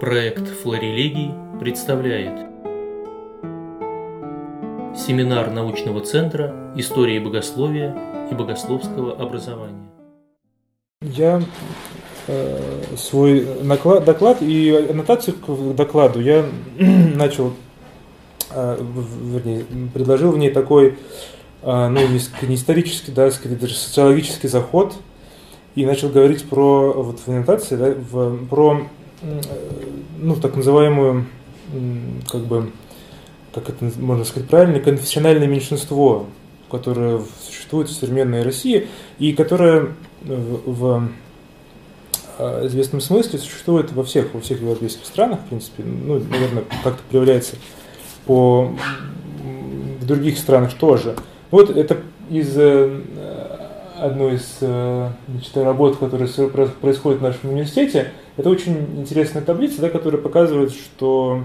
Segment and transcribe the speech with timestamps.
[0.00, 1.30] Проект «Флорелегий»
[1.60, 2.32] представляет
[4.96, 7.94] Семинар научного центра истории богословия
[8.30, 9.90] и богословского образования.
[11.02, 11.42] Я
[12.28, 12.58] э,
[12.96, 16.46] свой наклад, доклад и аннотацию к докладу я
[16.78, 17.52] начал,
[18.52, 18.82] э,
[19.22, 20.96] вернее, предложил в ней такой,
[21.60, 24.94] э, ну, не, исторический, да, скорее даже социологический заход,
[25.74, 28.86] и начал говорить про, вот в аннотации, да, в, про
[29.22, 31.26] ну, так называемую,
[32.30, 32.70] как бы,
[33.52, 36.26] как это можно сказать правильно, конфессиональное меньшинство,
[36.70, 39.88] которое существует в современной России и которое
[40.22, 41.08] в, в
[42.38, 47.02] а, известном смысле существует во всех, во всех европейских странах, в принципе, ну, наверное, как-то
[47.10, 47.56] проявляется
[48.24, 48.72] по
[50.00, 51.14] в других странах тоже.
[51.50, 51.98] Вот это
[52.30, 53.00] из э,
[53.98, 59.90] одной из э, значит, работ, которая происходит в нашем университете, это очень интересная таблица, да,
[59.90, 61.44] которая показывает, что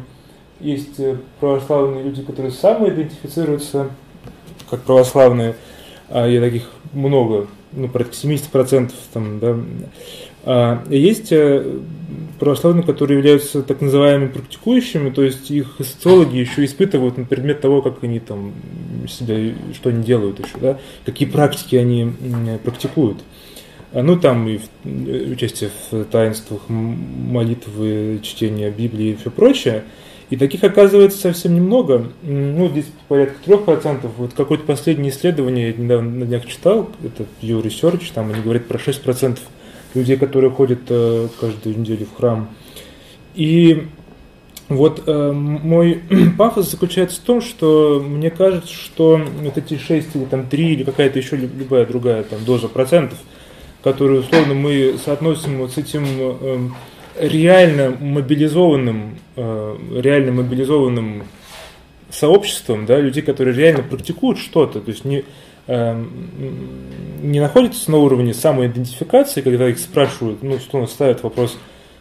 [0.62, 3.90] есть э, православные люди, которые самоидентифицируются
[4.70, 5.56] как православные,
[6.10, 9.58] а и таких много, ну, порядка 70% там, да.
[10.46, 11.80] А есть э,
[12.40, 17.82] православные, которые являются так называемыми практикующими, то есть их социологи еще испытывают на предмет того,
[17.82, 18.54] как они там
[19.10, 22.14] себя, что они делают еще, да, какие практики они
[22.64, 23.18] практикуют.
[23.96, 29.86] А, ну, там и э, участие в таинствах, молитвы, чтение Библии и все прочее.
[30.30, 32.12] И таких оказывается совсем немного.
[32.22, 34.12] Ну, здесь порядка трех процентов.
[34.18, 38.66] Вот какое-то последнее исследование, я недавно на днях читал, это Pew Research, там они говорят
[38.66, 39.40] про 6%
[39.94, 42.50] людей, которые ходят э, каждую неделю в храм.
[43.34, 43.88] И
[44.68, 46.02] вот э, мой
[46.38, 50.84] пафос заключается в том, что мне кажется, что вот эти 6 или там 3 или
[50.84, 53.20] какая-то еще любая другая там доза процентов–
[53.86, 56.70] которые условно мы соотносим вот с этим э,
[57.20, 61.24] реально мобилизованным, э, реально мобилизованным
[62.10, 65.24] сообществом, да, людей, которые реально практикуют что-то, то есть не,
[65.68, 66.04] э,
[67.22, 71.56] не находятся на уровне самоидентификации, когда их спрашивают, ну, что ставят вопрос,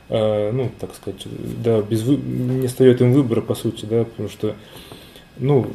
[0.08, 1.22] ну, так сказать,
[1.62, 2.16] да, без вы...
[2.16, 4.54] не остается им выбора, по сути, да, потому что,
[5.38, 5.66] ну,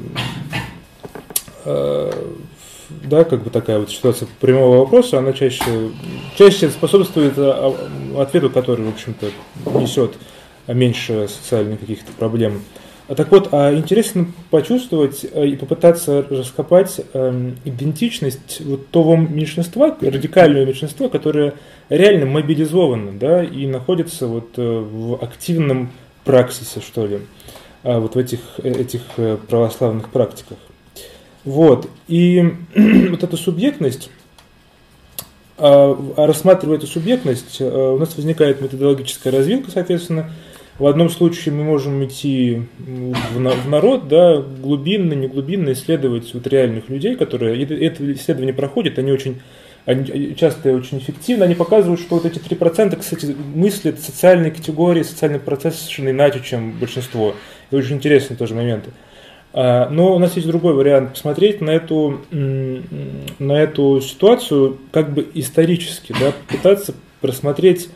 [2.90, 5.92] да, как бы такая вот ситуация прямого вопроса, она чаще,
[6.36, 7.76] чаще способствует а,
[8.16, 9.32] а, ответу, который, в общем-то,
[9.80, 10.14] несет
[10.68, 12.62] меньше социальных каких-то проблем.
[13.10, 20.66] А так вот, а интересно почувствовать и попытаться раскопать э, идентичность вот того меньшинства, радикального
[20.66, 21.56] меньшинства, которое
[21.90, 25.90] реально мобилизовано, да, и находится вот э, в активном
[26.24, 27.22] праксисе, что ли,
[27.82, 29.02] вот в этих, э, этих
[29.48, 30.60] православных практиках.
[31.46, 31.90] Вот.
[32.08, 32.54] И
[33.10, 34.10] вот эта субъектность,
[35.58, 40.32] а, а рассматривая эту субъектность, а, у нас возникает методологическая развилка, соответственно.
[40.78, 46.88] В одном случае мы можем идти в народ, да, глубинно, не глубинно исследовать вот реальных
[46.88, 49.42] людей, которые это исследование проходит, они очень
[49.86, 55.40] они часто очень эффективно, они показывают, что вот эти 3%, кстати, мыслят социальные категории, социальный
[55.40, 57.34] процесс совершенно иначе, чем большинство.
[57.70, 58.92] Это очень интересные тоже моменты.
[59.52, 66.14] Но у нас есть другой вариант посмотреть на эту, на эту ситуацию как бы исторически,
[66.20, 67.90] да, попытаться просмотреть,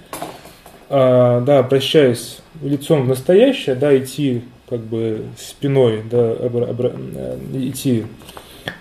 [0.90, 8.06] а, да, обращаясь лицом в настоящее, да, идти как бы спиной, да, э, идти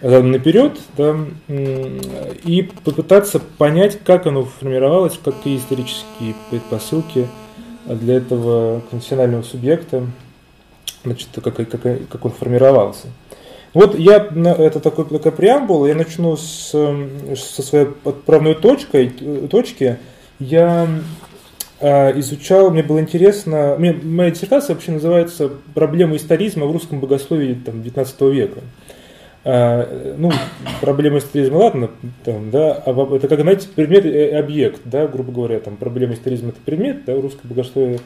[0.00, 1.16] наперед, да,
[1.48, 7.26] и попытаться понять, как оно формировалось, какие исторические предпосылки
[7.86, 10.06] для этого конфессионального субъекта
[11.04, 13.08] значит, как, как, как он формировался.
[13.74, 19.08] Вот я, это такой, такая преамбула, я начну с, со своей отправной точкой,
[19.50, 19.98] точки.
[20.38, 20.88] Я
[21.80, 27.54] э, изучал, мне было интересно, мне, моя диссертация вообще называется «Проблема историзма в русском богословии
[27.54, 28.60] там, 19 века».
[29.44, 30.30] А, ну,
[30.80, 31.90] проблема историзма, ладно,
[32.24, 36.50] там, да, а это как, знаете, предмет и объект, да, грубо говоря, там, проблема историзма
[36.50, 37.98] это предмет, да, русское богословие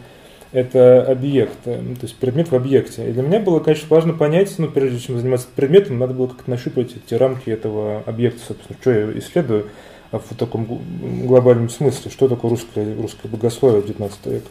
[0.52, 3.08] это объект, э, ну, то есть предмет в объекте.
[3.08, 6.50] И для меня было, конечно, важно понять, ну, прежде чем заниматься предметом, надо было как-то
[6.50, 9.66] нащупать эти рамки этого объекта, собственно, что я исследую
[10.12, 10.80] в таком
[11.26, 14.46] глобальном смысле, что такое русское, русское богословие в 19 веке.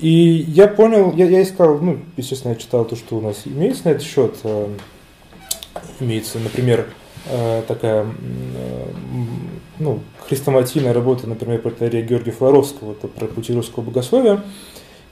[0.00, 0.08] И
[0.48, 3.90] я понял, я, я искал, ну, естественно, я читал то, что у нас имеется на
[3.90, 4.36] этот счет.
[4.44, 4.68] Э,
[6.00, 6.86] имеется, например,
[7.26, 8.06] э, такая
[9.78, 14.42] ну, хрестоматийная работа, например, протеерея Георгия Флоровского, это про пути русского богословия.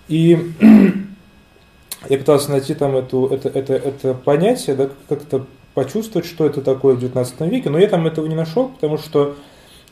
[0.08, 0.52] И
[2.08, 6.96] я пытался найти там эту, это, это, это понятие, да, как-то почувствовать, что это такое
[6.96, 9.36] в XIX веке, но я там этого не нашел, потому что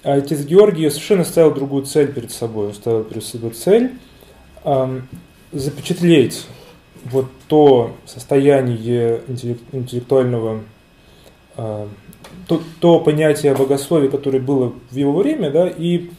[0.03, 2.69] отец Георгий совершенно ставил другую цель перед собой.
[2.69, 3.93] Он ставил перед собой цель
[5.53, 6.47] запечатлеть
[7.05, 9.23] вот то состояние
[9.73, 10.63] интеллектуального,
[11.57, 11.89] а,
[12.49, 16.11] то, то понятие богословия, которое было в его время, да, и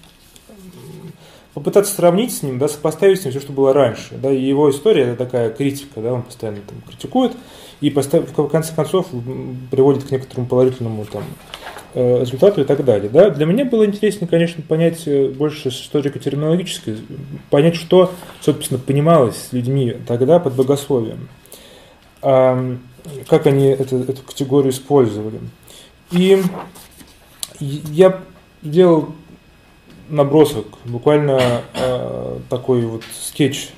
[1.57, 4.13] попытаться сравнить с ним, да, сопоставить с ним все, что было раньше.
[4.21, 7.35] Да, и его история это такая критика, да, он постоянно там, критикует
[7.81, 9.07] и в конце концов
[9.71, 11.23] приводит к некоторому положительному там,
[11.95, 13.09] э, результату и так далее.
[13.09, 13.31] Да?
[13.31, 16.97] Для меня было интереснее, конечно, понять э, больше с историко-терминологической,
[17.49, 21.27] понять, что, собственно, понималось людьми тогда под богословием,
[22.21, 25.39] как они это, эту категорию использовали.
[26.11, 26.39] И
[27.59, 28.21] я
[28.61, 29.09] делал
[30.09, 33.69] набросок, буквально э, такой вот скетч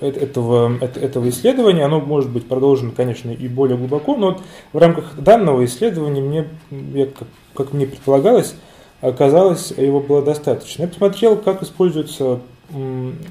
[0.00, 1.84] этого, этого исследования.
[1.84, 4.42] Оно может быть продолжено, конечно, и более глубоко, но вот
[4.72, 6.48] в рамках данного исследования мне,
[6.94, 8.54] я, как, как мне предполагалось,
[9.00, 10.82] оказалось, его было достаточно.
[10.82, 12.40] Я посмотрел, как используется,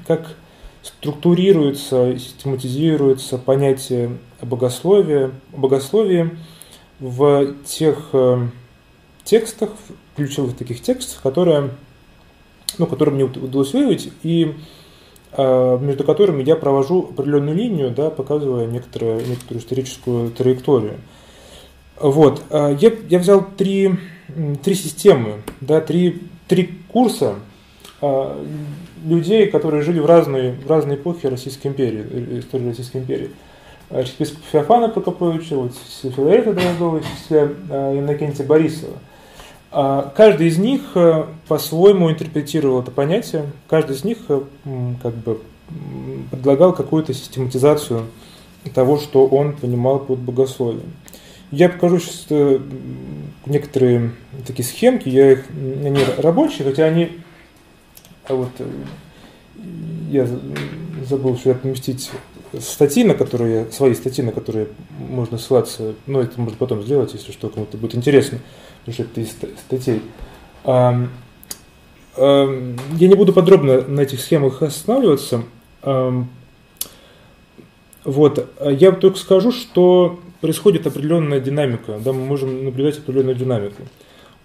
[0.06, 0.34] как
[0.82, 6.30] структурируется, систематизируется понятие богословия, богословия
[7.00, 8.48] в тех э,
[9.24, 9.70] текстах,
[10.16, 11.70] ключевых таких текстах, которые,
[12.78, 14.54] ну, которые мне удалось выявить, и
[15.32, 20.94] а, между которыми я провожу определенную линию, да, показывая некоторую, некоторую историческую траекторию.
[22.00, 22.42] Вот.
[22.50, 23.94] А, я, я взял три,
[24.62, 27.34] три системы, да, три, три курса
[28.00, 28.42] а,
[29.04, 33.30] людей, которые жили в разные, в разные эпохи Российской империи, э, истории Российской империи.
[33.90, 35.72] Архиепископ Феофана Прокоповича, вот,
[36.02, 37.00] Филарета Дроздова,
[37.30, 38.98] Иннокентия Борисова–
[39.70, 44.40] каждый из них э, по-своему интерпретировал это понятие, каждый из них э,
[45.02, 45.40] как бы
[46.30, 48.06] предлагал какую-то систематизацию
[48.74, 50.92] того, что он понимал под богословием.
[51.50, 52.60] Я покажу сейчас э,
[53.46, 54.12] некоторые
[54.46, 57.18] такие схемки, я их, они рабочие, хотя они,
[58.26, 58.50] а вот
[60.10, 60.26] я
[61.06, 62.10] забыл сюда поместить
[62.60, 64.68] статьи, на которые, свои статьи, на которые
[64.98, 68.40] можно ссылаться, но это можно потом сделать, если что, кому-то будет интересно
[68.88, 69.30] потому что это из
[69.60, 70.02] статей.
[72.16, 75.44] Я не буду подробно на этих схемах останавливаться.
[78.04, 78.48] Вот.
[78.64, 83.82] Я только скажу, что происходит определенная динамика, да, мы можем наблюдать определенную динамику.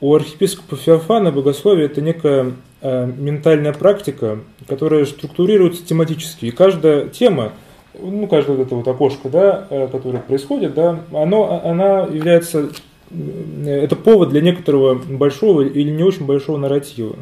[0.02, 6.48] У архиепископа Феофана богословие– это некая э, ментальная практика, которая структурируется тематически.
[6.48, 7.54] И каждая тема,
[8.00, 12.70] ну, каждое вот это вот окошко, да, э, которое происходит, да, оно, она является
[13.66, 17.16] это повод для некоторого большого или не очень большого нарратива.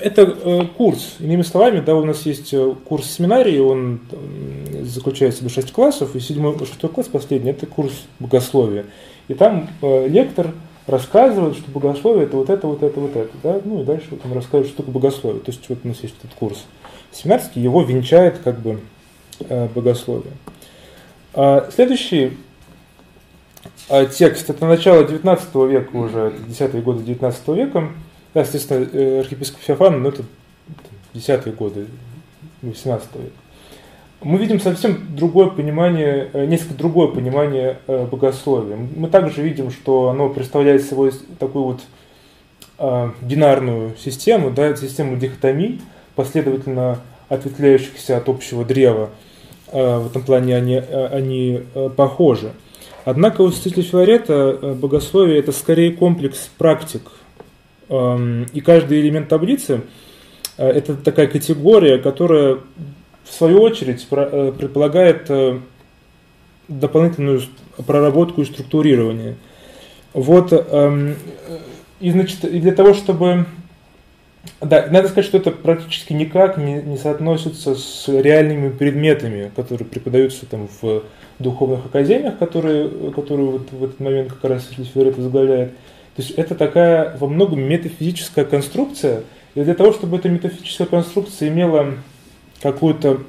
[0.00, 1.16] Это э, курс.
[1.18, 4.00] Иными словами, да, у нас есть э, курс семинарии, он
[4.82, 8.86] заключается в 6 классов, и 7 6 класс последний– это курс богословия.
[9.26, 10.52] И там э, лектор
[10.86, 13.32] рассказывает, что богословие– это вот это, вот это, вот это.
[13.42, 13.60] Да?
[13.64, 15.40] Ну и дальше вот он рассказывает, что такое богословие.
[15.40, 16.64] То есть вот у нас есть этот курс
[17.10, 18.78] семинарский, его венчает как бы
[19.74, 20.32] богословие.
[21.34, 22.32] А следующий
[23.90, 24.50] а текст.
[24.50, 27.88] Это начало 19 века уже, это 10-е годы 19 века.
[28.34, 30.24] Да, естественно, э, архиепископ Феофан, но это
[31.14, 31.86] 10-е годы
[32.60, 33.30] 18 века.
[34.20, 38.76] Мы видим совсем другое понимание, э, несколько другое понимание э, богословия.
[38.76, 41.80] Мы также видим, что оно представляет собой такую вот
[43.22, 45.80] бинарную систему, да, систему дихотомий,
[46.14, 49.10] последовательно ответвляющихся от общего древа.
[49.72, 51.62] В этом плане они, они
[51.96, 52.52] похожи.
[53.08, 57.00] Однако у святителя Филарета э, богословие– это скорее комплекс практик.
[57.88, 59.80] Эм, и каждый элемент таблицы
[60.58, 62.58] э,– это такая категория, которая
[63.24, 65.30] в свою очередь э, предполагает
[66.68, 67.40] дополнительную
[67.86, 69.36] проработку и структурирование.
[70.12, 71.14] Вот, эм,
[72.00, 73.46] и, значит, и для того, чтобы...
[74.60, 80.46] Да, надо сказать, что это практически никак не, не соотносится с реальными предметами, которые преподаются
[80.46, 81.04] там в
[81.38, 85.70] духовных академиях, которые, которые вот в этот момент как раз Филарет возглавляет.
[86.16, 89.22] То есть это такая во многом метафизическая конструкция,
[89.54, 91.94] и для того, чтобы эта метафизическая конструкция имела
[92.60, 93.22] какую-то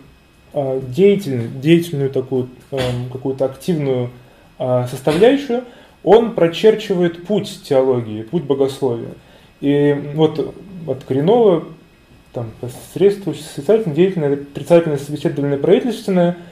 [0.54, 2.80] э, деятельную, деятельную такую, э,
[3.12, 4.10] какую-то активную
[4.58, 5.64] э, составляющую,
[6.04, 9.14] он прочерчивает путь теологии, путь богословия.
[9.62, 10.56] И вот
[10.88, 11.66] от коренного,
[12.34, 16.38] там, посредствующее, социальное, деятельное, отрицательное, собеседовательное, правительственное–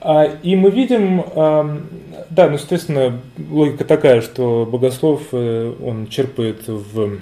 [0.00, 7.18] а, и мы видим, да, ну, соответственно, логика такая, что богослов, э, он черпает в,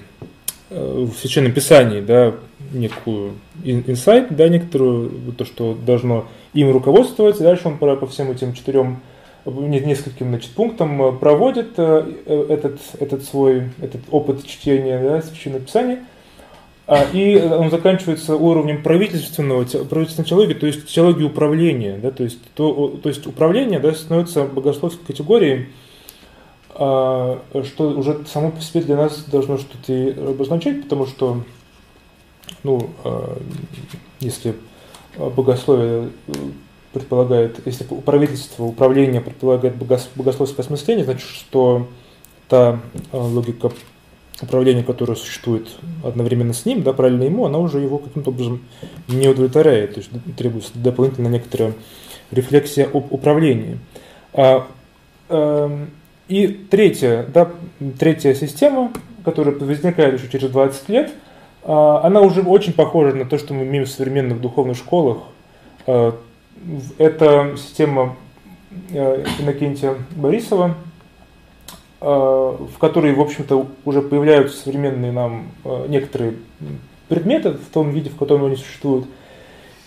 [0.69, 2.33] э, в Священном Писании, да,
[2.73, 8.29] некую инсайт, да, некоторую, то, что должно им руководствовать, и дальше он по, по всем
[8.29, 8.99] этим четырем
[9.45, 16.05] нескольким значит, пунктам э, проводит этот, этот свой этот опыт чтения да, Священного Писания.
[16.87, 21.97] А, и он заканчивается уровнем правительственного, правительственной теологии, то есть теологии управления.
[21.97, 25.67] Да, то, есть, то, то есть управление да, становится богословской категорией,
[26.75, 31.43] а, что уже само по себе для нас должно что-то обозначать, потому что
[32.63, 33.39] ну, а,
[34.19, 34.55] если
[35.17, 36.33] богословие э,
[36.95, 41.87] предполагает, если правительство, управление предполагает богословское осмысление, значит, что
[42.47, 42.79] та
[43.11, 43.71] логика
[44.41, 45.69] управление, которое существует
[46.03, 48.61] одновременно с ним, да, правильно ему, она уже его каким-то образом
[49.07, 51.73] не удовлетворяет, то есть требуется дополнительно некоторая
[52.31, 53.77] рефлексия об управлении.
[54.33, 54.67] А,
[55.29, 55.85] э,
[56.27, 57.51] и третья, да,
[57.99, 58.91] третья система,
[59.23, 61.11] которая возникает еще через 20 лет,
[61.63, 65.19] э, она уже очень похожа на то, что мы имеем в современных духовных школах.
[66.97, 68.15] Это система
[68.91, 70.75] э, Иннокентия Борисова,
[72.07, 76.35] Э, в которой, в общем-то, уже появляются современные нам э, некоторые
[77.07, 79.07] предметы в том виде, в котором они существуют.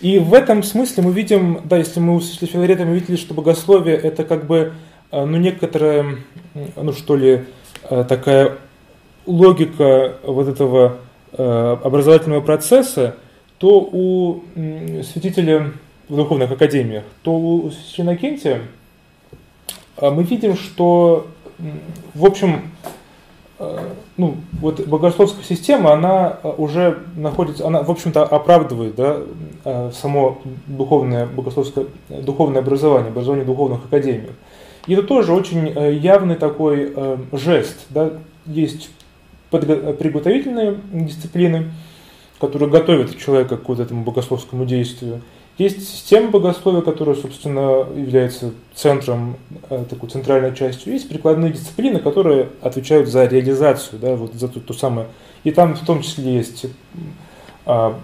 [0.01, 3.95] И в этом смысле мы видим, да, если мы услышали Филарета, мы видели, что богословие
[3.95, 4.73] это как бы,
[5.11, 6.17] ну, некоторая,
[6.75, 7.45] ну, что ли,
[7.89, 8.57] такая
[9.25, 10.97] логика вот этого
[11.33, 13.15] образовательного процесса,
[13.57, 14.43] то у
[15.03, 15.73] святителя
[16.09, 18.63] в духовных академиях, то у Священнокентия
[20.01, 21.27] мы видим, что
[22.13, 22.61] в общем,
[23.59, 23.77] э,
[24.17, 29.17] ну, вот богословская система, она э, уже находится, она, в общем-то, оправдывает да,
[29.65, 34.33] э, само духовное богословское, духовное образование, образование духовных академиях.
[34.87, 35.67] И это тоже очень
[36.01, 36.95] явный такой
[37.33, 37.85] жест.
[37.89, 38.13] Да?
[38.47, 38.89] Есть
[39.51, 41.71] приготовительные дисциплины,
[42.39, 45.21] которые готовят человека к вот этому богословскому действию.
[45.59, 49.35] Есть система богословия, которая, собственно, является центром,
[49.69, 50.93] э, такой центральной частью.
[50.93, 55.07] Есть прикладные дисциплины, которые отвечают за реализацию, да, вот за ту, ту самую.
[55.43, 56.65] И там в том числе есть
[57.65, 57.99] а,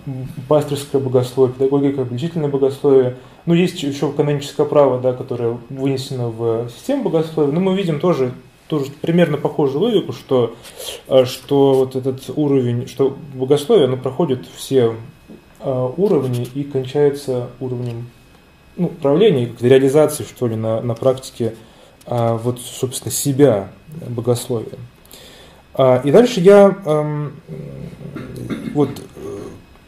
[0.49, 3.15] пасторское богословие, педагогика, обличительное богословие.
[3.45, 7.53] Ну, есть еще каноническое право, да, которое вынесено в систему богословия.
[7.53, 8.33] Но мы видим тоже,
[8.67, 10.55] тоже примерно похожую логику, что,
[11.07, 14.93] э, что вот этот уровень, что богословие, оно проходит все
[15.71, 18.07] уровни и кончается уровнем
[18.77, 21.55] ну, управления, как реализации, что ли, на, на практике
[22.05, 23.69] а, вот, собственно, себя,
[24.07, 24.77] богословия.
[25.73, 27.31] А, и дальше я, а,
[28.73, 29.39] вот, э,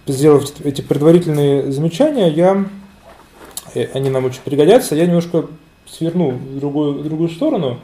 [0.08, 2.66] сделав эти предварительные замечания, я,
[3.76, 5.46] э, они нам очень пригодятся, я немножко
[5.86, 7.80] сверну в другую, в другую сторону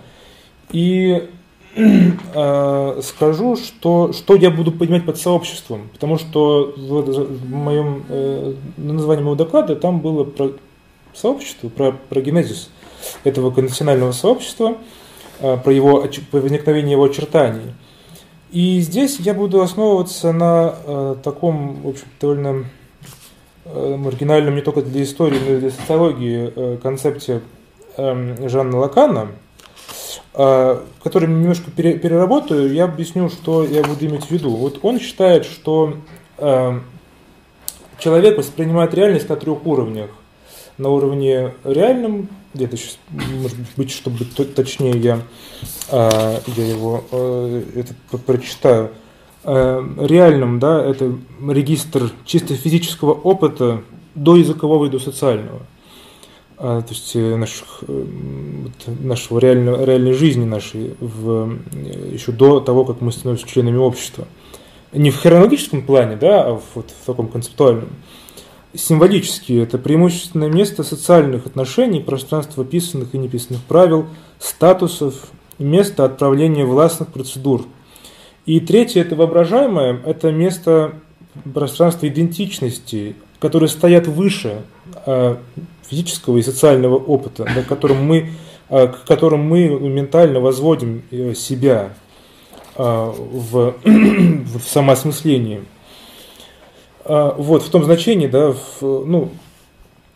[0.72, 1.30] и
[1.76, 9.24] Э, скажу, что, что я буду понимать под сообществом, потому что в, моем э, названии
[9.24, 10.52] моего доклада там было про
[11.14, 12.70] сообщество, про, про генезис
[13.24, 14.78] этого конвенционального сообщества,
[15.40, 17.74] э, про его про возникновение его очертаний.
[18.52, 22.66] И здесь я буду основываться на э, таком, в общем, довольно
[23.66, 27.42] э, маргинальном не только для истории, но и для социологии э, концепте
[27.98, 29.30] э, Жанна Лакана–
[30.34, 34.50] который немножко переработаю, я объясню, что я буду иметь в виду.
[34.50, 35.98] Вот он считает, что
[36.40, 36.80] а,
[38.00, 40.10] человек воспринимает реальность на трех уровнях.
[40.80, 45.20] На уровне реальном, где-то сейчас, может быть, чтобы точнее, я,
[45.92, 48.92] а, я его это прочитаю.
[49.46, 51.18] Реальным, да, это
[51.50, 53.84] регистр чисто физического опыта
[54.16, 55.60] до языкового и до социального.
[56.58, 58.06] А, то есть э, наших, э,
[59.02, 64.28] нашего реального, реальной жизни нашей в, э, еще до того, как мы становимся членами общества.
[64.92, 67.90] Не в хронологическом плане, да, а вот в таком концептуальном.
[68.76, 74.08] Символически это преимущественное место социальных отношений, пространство писанных и неписанных правил,
[74.40, 77.66] статусов, место отправления властных процедур.
[78.46, 80.96] И третье, это воображаемое, это место
[81.54, 84.62] пространства идентичности, которые стоят выше
[85.06, 85.38] а,
[85.90, 88.30] физического и социального опыта, да, которым мы,
[88.70, 91.94] а, к которым мы ментально возводим э, себя
[92.78, 95.64] в, в самоосмыслении.
[97.06, 99.30] Вот, в том значении, да, в, ну,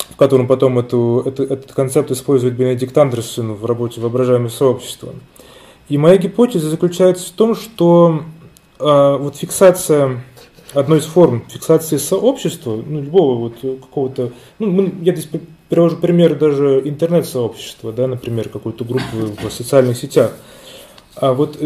[0.10, 5.14] в котором потом эту, эту, этот концепт использует Бенедикт Андерсон в работе «Воображаемое сообщество».
[5.90, 8.24] И моя гипотеза заключается в том, что
[8.80, 10.24] э, вот фиксация
[10.80, 15.30] одной из форм фиксации сообщества, ну, любого вот какого-то, ну, я здесь
[15.70, 20.34] привожу пример даже интернет-сообщества, да, например, какой-то группы в социальных сетях.
[21.16, 21.58] А вот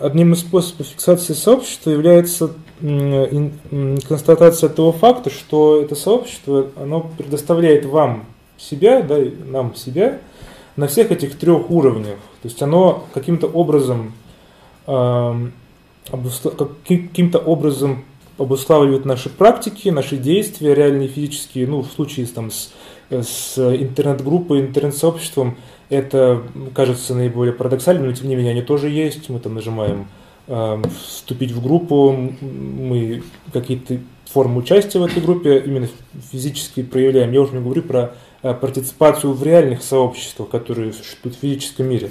[0.00, 2.50] одним из способов фиксации сообщества является
[2.80, 8.26] констатация того факта, что это сообщество, оно предоставляет вам
[8.58, 9.16] себя, да,
[9.46, 10.20] нам себя,
[10.76, 12.18] на всех этих трех уровнях.
[12.42, 14.12] То есть оно каким-то образом,
[16.86, 18.04] каким-то образом
[18.38, 22.72] обуславливает наши практики, наши действия, реальные физические, ну, в случае там, с,
[23.10, 25.56] с интернет-группой, интернет-сообществом,
[25.88, 26.42] это
[26.74, 29.28] кажется наиболее парадоксальным, но тем не менее они тоже есть.
[29.28, 30.08] Мы там нажимаем
[30.48, 35.88] э, вступить в группу, мы какие-то формы участия в этой группе именно
[36.32, 37.32] физически проявляем.
[37.32, 42.10] Я уже не говорю про э, партиципацию в реальных сообществах, которые существуют в физическом мире.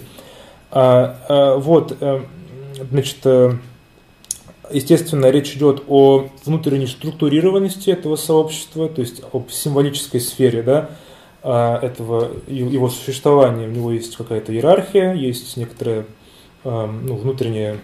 [0.71, 2.21] А, а, вот, э,
[2.89, 3.53] значит, э,
[4.71, 10.89] естественно, речь идет о внутренней структурированности этого сообщества, то есть об символической сфере, да,
[11.43, 13.67] а, этого его существования.
[13.67, 16.05] У него есть какая-то иерархия, есть некоторое
[16.63, 17.77] ну, внутреннее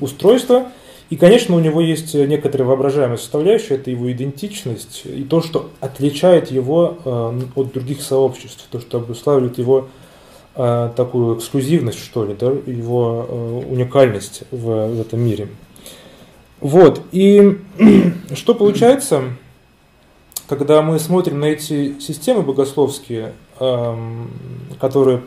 [0.00, 0.68] устройство,
[1.10, 6.50] и, конечно, у него есть некоторая воображаемая составляющая, это его идентичность и то, что отличает
[6.50, 9.88] его от других сообществ, то, что обуславливает его
[10.54, 15.48] такую эксклюзивность, что ли, да, его уникальность в, в этом мире.
[16.60, 17.58] Вот, и
[18.34, 19.24] что получается,
[20.48, 24.30] когда мы смотрим на эти системы богословские, эм,
[24.80, 25.22] которые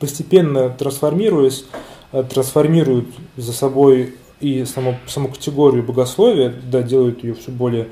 [0.00, 1.64] постепенно трансформируясь,
[2.12, 7.88] э, трансформируют за собой и саму, саму категорию богословия, да, делают ее все более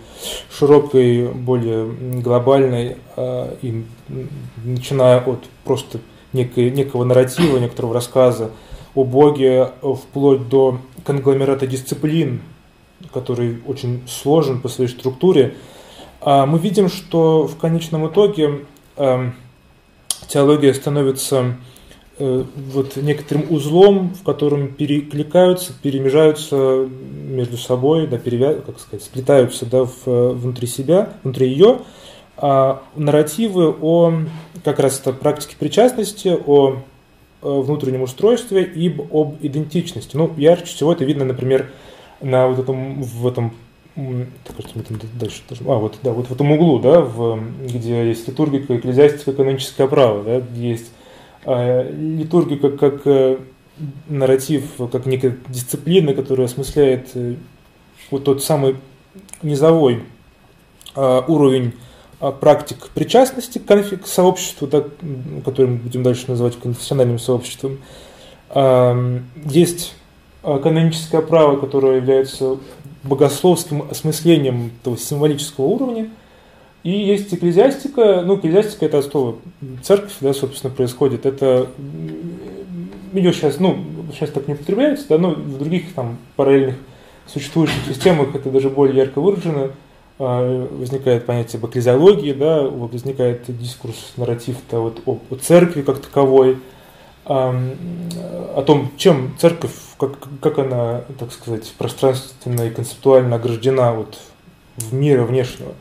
[0.50, 1.86] широкой, более
[2.20, 3.84] глобальной, э, и
[4.64, 6.00] начиная от просто
[6.32, 8.50] некой, некого нарратива, некоторого рассказа
[8.94, 12.42] о Боге, вплоть до конгломерата дисциплин,
[13.12, 15.54] который очень сложен по своей структуре,
[16.20, 18.64] а мы видим, что в конечном итоге
[18.96, 19.34] эм,
[20.28, 21.56] теология становится
[22.18, 28.54] э, вот некоторым узлом, в котором перекликаются, перемежаются между собой, да, перевя...
[28.54, 31.78] как сказать, сплетаются да, в, внутри себя, внутри ее,
[32.36, 34.14] а нарративы о
[34.64, 36.78] как раз это практике причастности, о
[37.42, 40.16] внутреннем устройстве и об идентичности.
[40.16, 41.70] Ну, ярче всего это видно, например,
[42.22, 43.52] на вот этом, в этом
[43.94, 49.32] дальше даже, а, вот, да, вот в этом углу, да, в, где есть литургика, экклезиастика,
[49.32, 50.90] каноническое право, да, есть
[51.44, 53.38] э, литургика как э,
[54.08, 57.34] нарратив, как некая дисциплина, которая осмысляет э,
[58.10, 58.76] вот тот самый
[59.42, 60.02] низовой
[60.94, 61.74] э, уровень
[62.20, 64.84] э, практик причастности к, конфи- к сообществу, да,
[65.44, 67.78] который мы будем дальше называть конфессиональным сообществом.
[68.50, 69.94] Э, есть
[70.42, 72.58] каноническое право, которое является
[73.04, 76.08] богословским осмыслением этого символического уровня.
[76.82, 79.36] И есть экклезиастика, ну, экклезиастика это слово
[79.82, 81.26] церковь, да, собственно, происходит.
[81.26, 81.68] Это
[83.12, 86.76] ее сейчас, ну, сейчас так не употребляется, да, но в других там параллельных
[87.26, 89.70] существующих системах это даже более ярко выражено.
[90.18, 96.00] А, возникает понятие об экклезиологии, да, возникает дискурс, нарратив -то вот о, о церкви как
[96.00, 96.58] таковой–
[97.24, 99.72] о том, чем церковь,
[100.02, 104.18] как, как она, так сказать, пространственно и концептуально ограждена вот
[104.76, 105.74] в мире внешнего.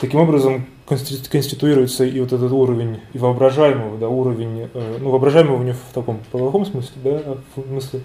[0.00, 5.72] Таким образом, конституируется и вот этот уровень и воображаемого, да, уровень, э, ну, воображаемого не
[5.72, 7.20] в таком плохом смысле, да,
[7.56, 8.00] в смысле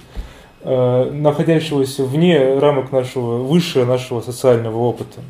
[0.61, 5.21] э, находящегося вне рамок нашего, выше нашего социального опыта.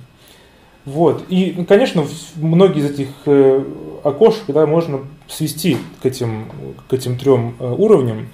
[0.86, 1.26] Вот.
[1.28, 3.66] И, конечно, многие из этих э,
[4.04, 6.46] окошек да, можно свести к этим,
[6.88, 8.28] к этим трем э, уровням.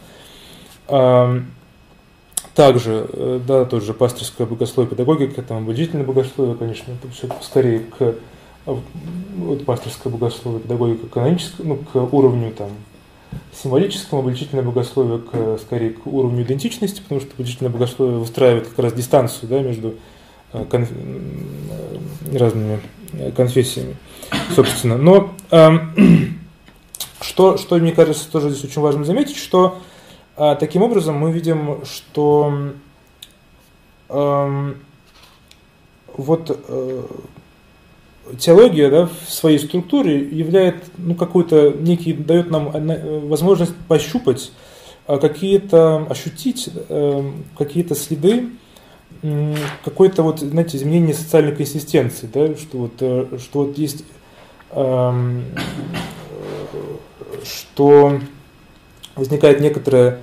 [2.58, 8.15] Также, э, да, тот же пасторское богословие, педагогика, там обучительное богословие, конечно, все скорее к
[8.65, 12.70] вот, пасторское богословие, педагогика каноническое, ну, к уровню там
[13.54, 18.93] символическому, обличительное богословие к, скорее к уровню идентичности, потому что обличительное богословие выстраивает как раз
[18.93, 19.93] дистанцию да, между
[20.72, 20.89] конф...
[22.34, 22.80] разными
[23.36, 23.96] конфессиями,
[24.56, 24.98] собственно.
[24.98, 25.78] Но э,
[27.22, 29.78] что, что, мне кажется, тоже здесь очень важно заметить, что
[30.38, 32.71] э, таким образом мы видим, что
[34.10, 34.73] э,
[36.15, 37.04] вот э,
[38.39, 42.71] теология да, в своей структуре является ну, какой-то некий, дает нам
[43.28, 44.52] возможность пощупать
[45.06, 46.69] какие-то, ощутить
[47.58, 48.50] какие-то следы
[49.84, 54.04] какое-то вот, знаете, изменение социальной консистенции, да, что вот, э, что вот есть,
[54.71, 55.45] эм,
[57.43, 58.19] что
[59.15, 60.17] возникает некоторое э,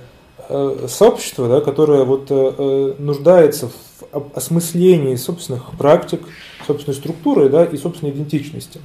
[0.87, 3.69] сообщество, да, которое вот э, нуждается
[4.11, 6.21] в осмыслении собственных практик,
[6.67, 8.79] собственной структуры, да, и собственной идентичности.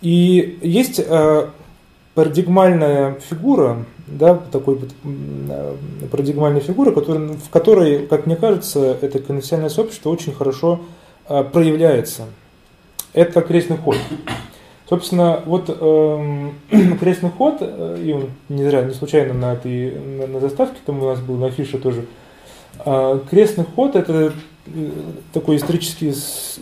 [0.00, 1.00] И есть
[2.18, 5.76] парадигмальная фигура, да, такой э,
[6.10, 10.80] парадигмальной фигуры, который, в которой, как мне кажется, это конфессиональное сообщество очень хорошо
[11.28, 12.24] э, проявляется.
[13.12, 13.98] Это крестный ход.
[14.88, 16.50] Собственно, вот э,
[17.00, 21.02] крестный ход, э, и он не зря, не случайно на этой на, на заставке, там
[21.02, 22.06] у нас был на афише тоже,
[22.86, 24.32] э, крестный ход это
[25.32, 26.14] такой исторический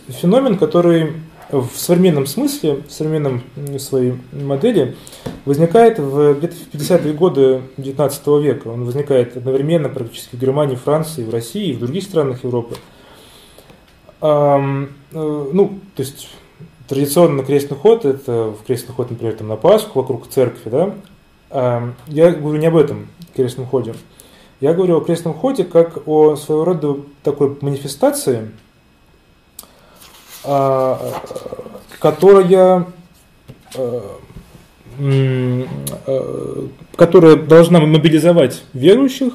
[0.09, 1.13] феномен, который
[1.51, 3.43] в современном смысле, в современном
[3.79, 4.95] своей модели
[5.45, 8.67] возникает в, где-то в 50-е годы 19 века.
[8.67, 12.75] Он возникает одновременно практически в Германии, Франции, в России и в других странах Европы.
[14.19, 14.57] А,
[15.11, 16.29] ну, то есть
[16.87, 20.93] традиционно крестный ход, это в крестный ход, например, там, на Пасху, вокруг церкви, да.
[21.49, 23.93] А, я говорю не об этом крестном ходе.
[24.59, 28.51] Я говорю о крестном ходе как о своего рода такой манифестации–
[30.49, 30.97] а,
[31.99, 32.85] которая,
[33.75, 34.01] э,
[34.97, 35.65] э,
[36.95, 39.33] которая должна мобилизовать верующих,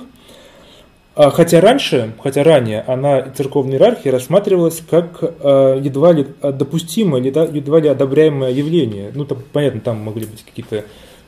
[1.14, 7.88] хотя раньше, хотя ранее она церковной иерархии рассматривалась как э, едва ли допустимое, едва ли
[7.88, 9.12] одобряемое явление.
[9.14, 10.84] Ну, там, понятно, там могли быть какие-то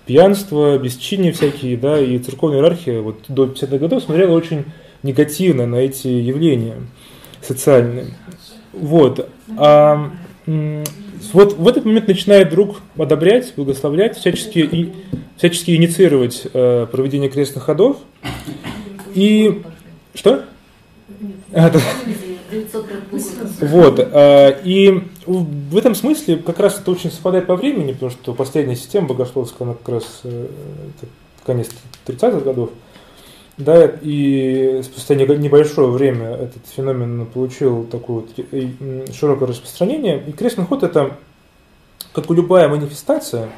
[0.07, 4.65] пьянства, бесчиние всякие, да, и церковная иерархия вот до 50-х годов смотрела очень
[5.03, 6.77] негативно на эти явления
[7.43, 8.07] социальные.
[8.73, 9.29] Вот.
[9.57, 10.11] А,
[10.47, 14.93] вот в этот момент начинает друг одобрять, благословлять, всячески, и,
[15.37, 17.99] всячески инициировать э, проведение крестных ходов.
[19.15, 19.63] И
[20.15, 20.45] что?
[21.51, 21.73] Да.
[23.61, 23.99] Вот.
[23.99, 28.77] Э, и в этом смысле как раз это очень совпадает по времени, потому что последняя
[28.77, 30.47] система богословская, она как раз э,
[31.45, 31.69] конец
[32.07, 32.71] 30-х годов.
[33.57, 40.23] Да, и спустя небольшое время этот феномен получил такое вот широкое распространение.
[40.27, 41.17] И крестный ход это,
[42.13, 43.51] как и любая манифестация,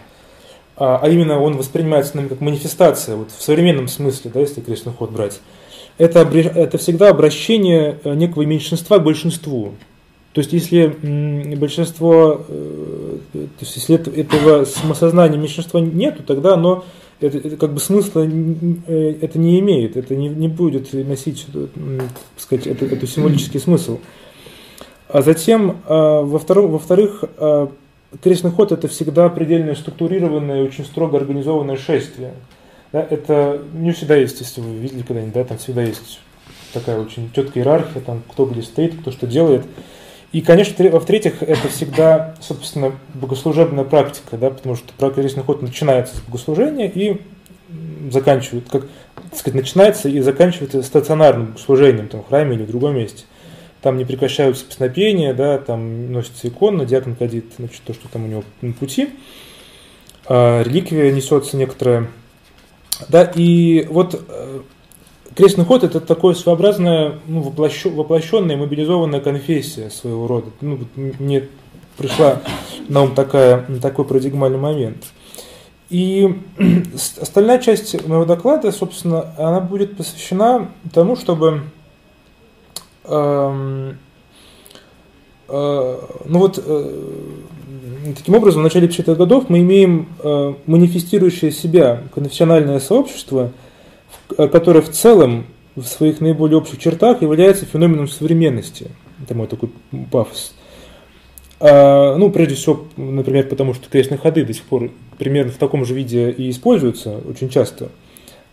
[0.76, 4.92] а, а именно он воспринимается нами как манифестация, вот в современном смысле, да, если крестный
[4.92, 5.40] ход брать,
[5.98, 9.72] это, это всегда обращение э, некого меньшинства к большинству.
[10.32, 10.86] То есть, если
[11.56, 16.84] большинство, э, то есть, если этого самосознания меньшинства нету, тогда оно
[17.20, 22.10] это, это как бы смысла э, это не имеет, это не, не будет носить, так
[22.36, 23.98] сказать, это, это символический смысл.
[25.08, 27.24] А затем, во-вторых, во-вторых,
[28.22, 32.32] крестный ход это всегда предельно структурированное, очень строго организованное шествие.
[32.96, 36.18] Да, это не всегда есть, если вы видели когда-нибудь, да, там всегда есть
[36.72, 39.66] такая очень четкая иерархия, там кто где стоит, кто что делает.
[40.32, 46.20] И, конечно, во-вторых, это всегда, собственно, богослужебная практика, да, потому что крестный ход начинается с
[46.20, 47.20] богослужения и
[48.10, 52.94] заканчивает, как так сказать, начинается и заканчивается стационарным богослужением там, в храме или в другом
[52.94, 53.24] месте.
[53.82, 58.26] Там не прекращаются песнопения, да, там носится икона, диакон кадит, значит, то, что там у
[58.26, 59.10] него на пути.
[60.24, 62.06] А, реликвия несется некоторая.
[63.08, 64.60] Да, и вот э,
[65.36, 70.46] Крестный ход это такое своеобразная ну, воплощенная, мобилизованная конфессия своего рода.
[70.62, 71.48] Ну, мне
[71.98, 72.40] пришла
[72.88, 75.04] на ум такая, такой парадигмальный момент.
[75.90, 76.40] И
[77.20, 81.64] остальная часть моего доклада, собственно, она будет посвящена тому, чтобы
[83.04, 83.92] э, э,
[85.48, 86.92] ну вот э,
[88.16, 93.52] таким образом в начале 50-х годов мы имеем э, манифестирующее себя конфессиональное сообщество–
[94.28, 98.90] которое в целом в своих наиболее общих чертах является феноменом современности.
[99.22, 99.70] Это мой такой
[100.10, 100.54] пафос.
[101.60, 105.94] Ну, прежде всего, например, потому что крестные ходы до сих пор примерно в таком же
[105.94, 107.88] виде и используются очень часто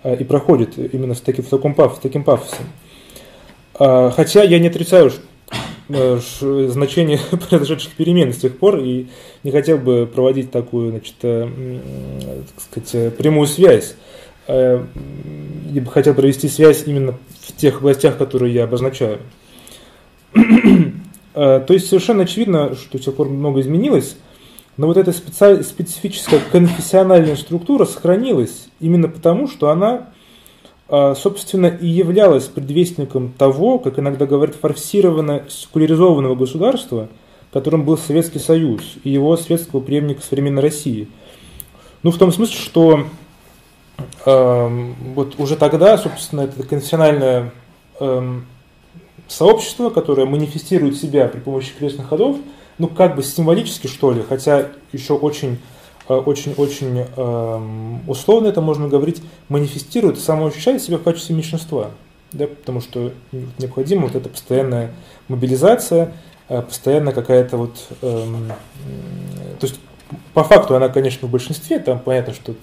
[0.03, 2.65] и проходят именно в, таки, в таком паф, с таким пафосом.
[3.73, 5.13] Хотя я не отрицаю э,
[6.69, 9.08] значение произошедших перемен с тех пор и
[9.43, 11.47] не хотел бы проводить такую, значит, э,
[12.56, 13.95] так сказать, прямую связь
[14.47, 19.19] я э, бы хотел провести связь именно в тех областях, которые я обозначаю.
[21.36, 24.17] Э, то есть совершенно очевидно, что с тех пор много изменилось,
[24.77, 25.63] но вот эта специ...
[25.63, 30.12] специфическая конфессиональная структура сохранилась именно потому, что она, э,
[30.89, 37.08] собственно, и являлась предвестником того, как иногда говорят, форсированно секуляризованного государства,
[37.52, 41.08] которым был Советский Союз и его светского преемника современной России.
[42.04, 43.06] Ну, в том смысле, что
[44.26, 47.52] Эм, вот уже тогда, собственно, это конфессиональное
[48.00, 48.46] эм,
[49.28, 52.38] сообщество, которое манифестирует себя при помощи крестных ходов,
[52.78, 55.60] ну, как бы символически, что ли, хотя еще очень
[56.07, 61.91] очень-очень э, эм, условно это можно говорить, манифестирует, самоощущает себя в качестве меньшинства.
[62.31, 63.11] Да, потому что
[63.59, 64.91] необходима вот эта постоянная
[65.27, 66.13] мобилизация,
[66.49, 67.75] э, постоянная какая-то вот...
[68.01, 68.51] Эм,
[69.59, 69.79] то есть
[70.33, 72.55] по факту она, конечно, в большинстве, там понятно, что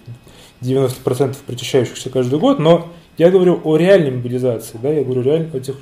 [0.60, 5.60] 90% причащающихся каждый год, но я говорю о реальной мобилизации, да, я говорю реально о
[5.60, 5.76] тех,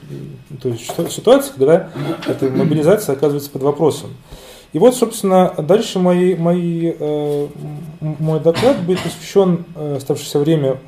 [0.63, 1.91] то есть ситуации, когда
[2.27, 4.11] эта мобилизация оказывается под вопросом.
[4.73, 7.49] И вот, собственно, дальше мои, мои, э,
[8.01, 10.79] мой доклад будет посвящен, э, оставшееся время,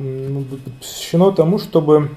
[0.81, 2.11] посвящено тому, чтобы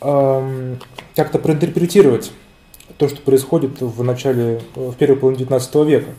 [0.00, 0.76] э,
[1.14, 2.32] как-то проинтерпретировать
[2.98, 6.10] то, что происходит в начале, в первой половине XIX века.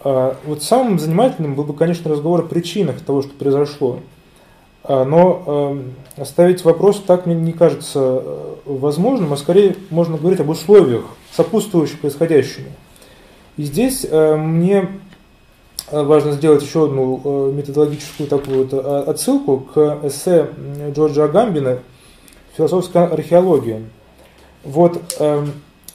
[0.00, 4.00] А, вот самым занимательным был бы, конечно, разговор о причинах того, что произошло.
[4.86, 5.78] А, но
[6.16, 12.00] оставить вопрос так мне не кажется э, возможным, а скорее можно говорить об условиях, сопутствующих
[12.00, 12.68] происходящему.
[13.56, 14.88] И здесь э, мне
[15.90, 20.48] важно сделать еще одну э, методологическую такую вот отсылку к эссе
[20.90, 21.78] Джорджа Агамбина
[22.56, 23.82] «Философская археология».
[24.64, 25.02] Вот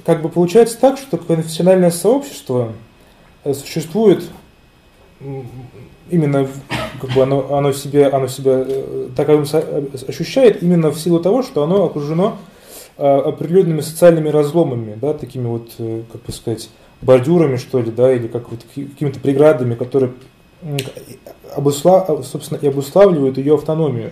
[0.05, 2.73] как бы получается так, что конфессиональное сообщество
[3.43, 4.25] существует
[6.09, 6.47] именно
[6.99, 9.45] как бы оно, оно, себе, оно себя э, таковым
[10.07, 12.37] ощущает именно в силу того, что оно окружено
[12.97, 16.69] э, определенными социальными разломами, да, такими вот, э, как бы сказать,
[17.01, 20.13] бордюрами, что ли, да, или как вот какими-то преградами, которые
[21.55, 24.11] обуслав, собственно, и обуславливают ее автономию,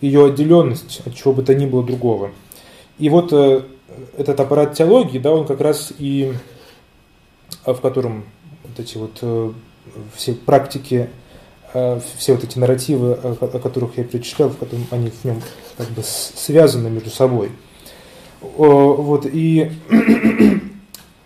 [0.00, 2.30] ее отделенность от чего бы то ни было другого.
[2.98, 6.32] И вот этот аппарат теологии, да, он как раз и
[7.66, 8.24] в котором
[8.62, 9.54] вот эти вот
[10.14, 11.08] все практики
[11.72, 15.40] Э, все вот эти нарративы, о которых я перечислял, в котором они в нем
[15.76, 17.50] как бы связаны между собой.
[18.40, 19.70] Вот, и,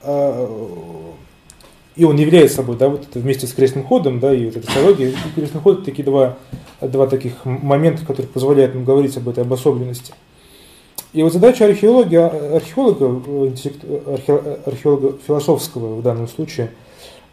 [0.03, 0.49] э,
[1.97, 4.67] и он является собой, да, вот это вместе с крестным ходом, да, и вот эта
[4.67, 6.37] теология, и крестный ход это такие два,
[6.81, 10.13] два таких момента, которые позволяют нам говорить об этой обособленности.
[11.15, 13.23] И вот задача археологии, археолога,
[14.27, 16.71] э, археолога философского в данном случае–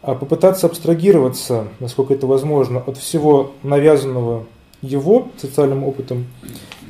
[0.02, 4.46] а попытаться абстрагироваться, насколько это возможно, от всего навязанного
[4.82, 6.26] его социальным опытом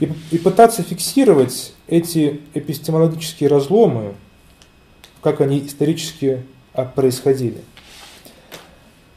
[0.01, 4.15] и, и пытаться фиксировать эти эпистемологические разломы,
[5.21, 7.59] как они исторически а, происходили.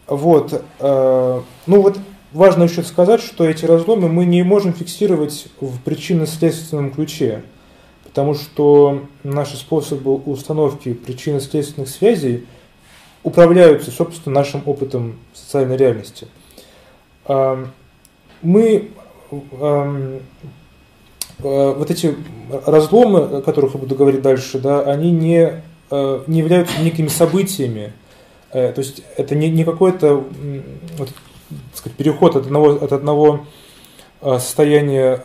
[0.07, 0.61] Вот.
[0.79, 1.97] Э, ну вот
[2.33, 7.43] важно еще сказать, что эти разломы мы не можем фиксировать в причинно-следственном ключе,
[8.03, 12.45] потому что наши способы установки причинно-следственных связей–
[13.25, 16.27] управляются, собственно, нашим опытом социальной реальности.
[17.27, 18.91] Мы
[19.31, 20.19] э,
[21.39, 22.15] вот эти
[22.65, 27.93] разломы, о которых я буду говорить дальше, да, они не, э, не являются некими событиями.
[28.51, 30.23] Э, то есть это не, не какой-то
[30.97, 31.09] вот,
[31.73, 33.45] сказать, переход от одного, от одного
[34.21, 35.19] состояния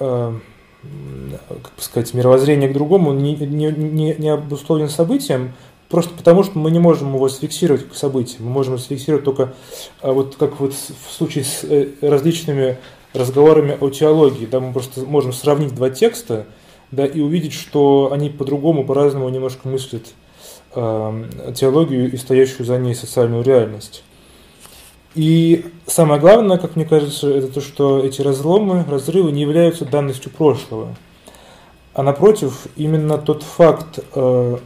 [1.49, 5.53] как бы сказать, мировоззрения к другому, не, не, не, не обусловлен событием,
[5.91, 8.39] Просто потому, что мы не можем его сфиксировать как событие.
[8.39, 9.55] Мы можем сфиксировать только,
[10.01, 12.79] а, вот как вот в случае с э, различными
[13.13, 14.47] разговорами о теологии.
[14.47, 16.47] Да, мы просто можем сравнить два текста
[16.93, 20.15] да, и увидеть, что они по-другому, по-разному немножко мыслят
[20.77, 21.25] э,
[21.57, 24.05] теологию и стоящую за ней социальную реальность.
[25.17, 30.31] И самое главное, как мне кажется, это то, что эти разломы, разрывы не являются данностью
[30.31, 30.95] прошлого.
[31.95, 34.59] А напротив, именно тот факт э,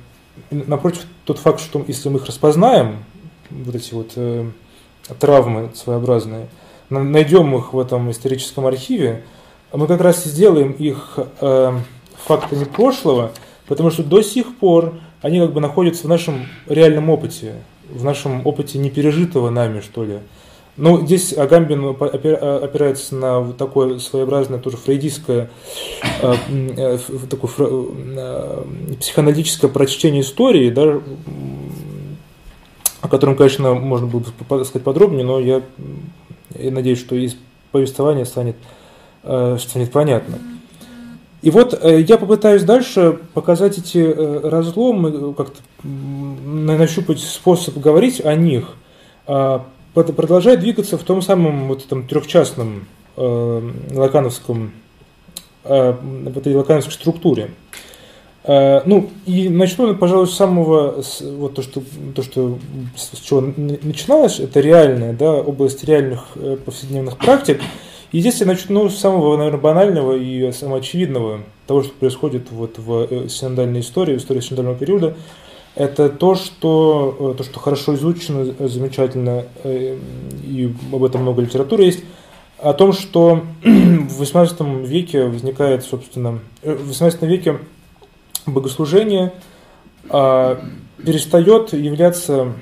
[0.50, 3.04] напротив, тот факт, что если мы их распознаем,
[3.50, 4.50] вот эти вот э,
[5.18, 6.48] травмы своеобразные,
[6.90, 9.24] найдем их в этом историческом архиве,
[9.72, 11.78] мы как раз и сделаем их э,
[12.24, 13.32] фактами прошлого,
[13.66, 17.54] потому что до сих пор они как бы находятся в нашем реальном опыте,
[17.88, 20.18] в нашем опыте непережитого нами, что ли.
[20.76, 25.48] Ну, здесь Агамбин опирается на такое своеобразное тоже фрейдистское
[26.20, 26.98] э, э,
[27.30, 28.64] такое э,
[28.98, 31.00] психоаналитическое прочтение истории, да,
[33.00, 35.62] о котором, конечно, можно было бы сказать подробнее, но я,
[36.56, 37.36] я надеюсь, что из
[37.70, 38.56] повествования станет,
[39.22, 40.38] станет понятно.
[41.42, 48.74] И вот я попытаюсь дальше показать эти разломы, как-то нащупать способ говорить о них,
[49.26, 54.72] а, продолжает двигаться в том самом вот этом трехчастном э, лакановском,
[55.64, 57.50] э, в этой лакановской структуре.
[58.44, 61.82] Э, ну, и начну, пожалуй, с самого, с, вот то, что,
[62.14, 62.58] то, что
[62.96, 67.60] с чего начиналось, это реальная, да, область реальных э, повседневных практик.
[68.12, 72.78] И здесь я начну с самого, наверное, банального и самого очевидного, того, что происходит вот
[72.78, 75.14] в э, синодальной истории, в истории синодального периода,
[75.74, 79.98] это то, что, э, то, что хорошо изучено, э, замечательно, э,
[80.44, 82.04] и об этом много литературы есть,
[82.58, 87.58] о том, что в XVIII веке возникает, собственно, в XVIII веке
[88.46, 89.32] богослужение
[90.08, 90.62] а,
[91.04, 92.52] перестает являться,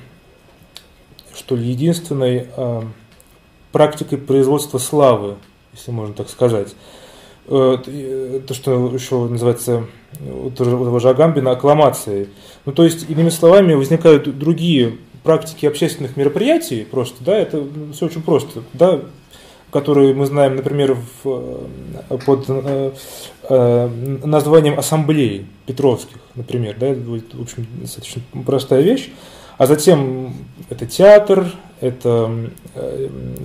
[1.35, 2.85] что ли, единственной а,
[3.73, 5.37] практикой производства славы,
[5.73, 6.75] если можно так сказать.
[7.47, 9.87] То, что еще называется
[10.21, 12.29] у того же Агамбина аккламацией.
[12.65, 18.23] Ну, то есть, иными словами, возникают другие практики общественных мероприятий просто, да, это все очень
[18.23, 19.01] просто, да,
[19.71, 21.69] которые мы знаем, например, в,
[22.27, 23.89] под э,
[24.25, 29.11] названием ассамблеи Петровских, например, да, это будет, в общем, достаточно простая вещь.
[29.59, 30.35] А затем
[30.71, 31.47] это театр,
[31.81, 32.31] это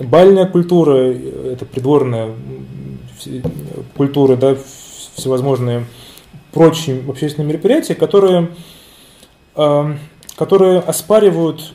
[0.04, 2.32] бальная культура, это придворная
[3.96, 4.58] культура, да,
[5.16, 5.86] всевозможные
[6.52, 8.50] прочие общественные мероприятия, которые,
[9.54, 11.74] которые оспаривают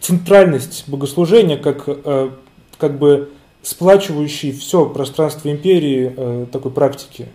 [0.00, 2.30] центральность богослужения как, э,
[2.78, 3.30] как бы
[3.62, 7.28] сплачивающий все пространство империи э, такой практики.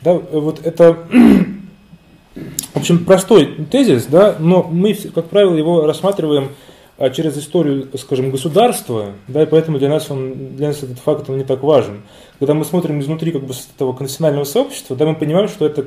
[0.00, 0.98] Да, вот это,
[2.34, 6.50] в общем, простой тезис, да, но мы, как правило, его рассматриваем
[6.98, 11.28] а, через историю, скажем, государства, да, и поэтому для нас, он, для нас этот факт
[11.28, 12.02] он не так важен.
[12.38, 15.86] Когда мы смотрим изнутри как бы, этого конфессионального сообщества, да, мы понимаем, что это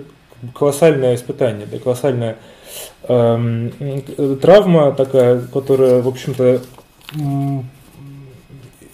[0.53, 2.37] колоссальное испытание, да, колоссальное
[3.03, 3.71] Эм,
[4.41, 6.61] травма такая, которая, в общем-то,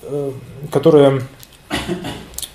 [0.03, 0.31] э,
[0.71, 1.21] которая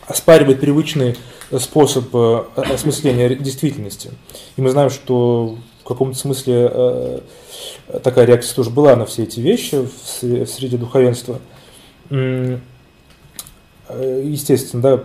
[0.07, 1.17] оспаривает привычный
[1.59, 4.11] способ э, осмысления действительности.
[4.57, 5.57] И мы знаем, что
[5.89, 7.21] каком-то смысле э,
[8.03, 11.41] такая реакция тоже была на все эти вещи в среде духовенства.
[13.91, 15.05] Естественно, да.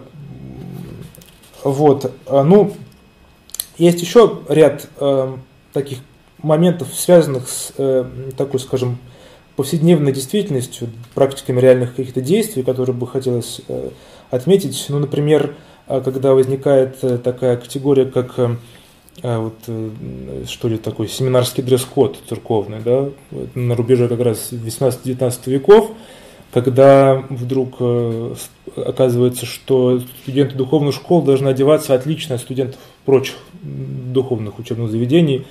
[1.63, 2.11] Вот.
[2.27, 2.73] А, ну,
[3.77, 4.89] есть еще ряд
[5.71, 5.99] таких
[6.43, 8.05] моментов, связанных с э,
[8.37, 8.99] такой, скажем,
[9.55, 13.89] повседневной действительностью, практиками реальных каких-то действий, которые бы хотелось э,
[14.29, 14.85] отметить.
[14.89, 15.55] Ну, например,
[15.87, 18.35] э, когда возникает э, такая категория, как
[19.21, 19.89] э, вот, э,
[20.47, 23.09] что ли, такой семинарский дресс-код церковный, да,
[23.55, 25.91] на рубеже как раз 18-19 веков,
[26.51, 28.35] когда вдруг э,
[28.75, 35.45] оказывается, что студенты духовных школ должны одеваться отлично от студентов прочих духовных учебных заведений,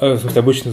[0.00, 0.72] Э, обычно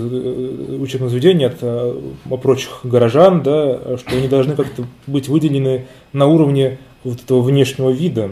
[0.79, 7.21] учебных заведений от, прочих горожан, да, что они должны как-то быть выделены на уровне вот
[7.21, 8.31] этого внешнего вида.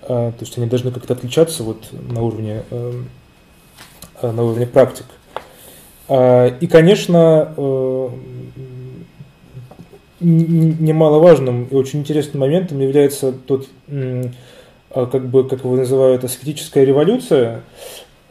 [0.00, 2.64] То есть они должны как-то отличаться вот на уровне,
[4.22, 5.06] на уровне практик.
[6.08, 7.54] И, конечно,
[10.20, 13.66] немаловажным и очень интересным моментом является тот,
[14.94, 17.62] как бы, как его называют, аскетическая революция.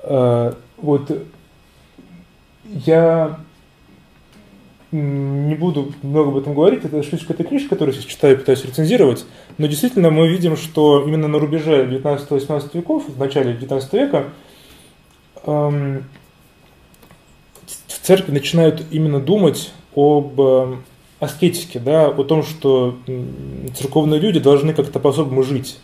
[0.04, 1.12] Вот
[2.65, 3.38] я
[4.91, 8.65] не буду много об этом говорить, это шишка этой книжки, которую сейчас читаю и пытаюсь
[8.65, 9.25] рецензировать,
[9.58, 14.25] но действительно мы видим, что именно на рубеже 19-18 веков, в начале 19 века,
[15.43, 16.04] в
[18.01, 20.75] церкви начинают именно думать об э,
[21.19, 22.97] аскетике, да, о том, что
[23.77, 25.77] церковные люди должны как-то по-особому жить.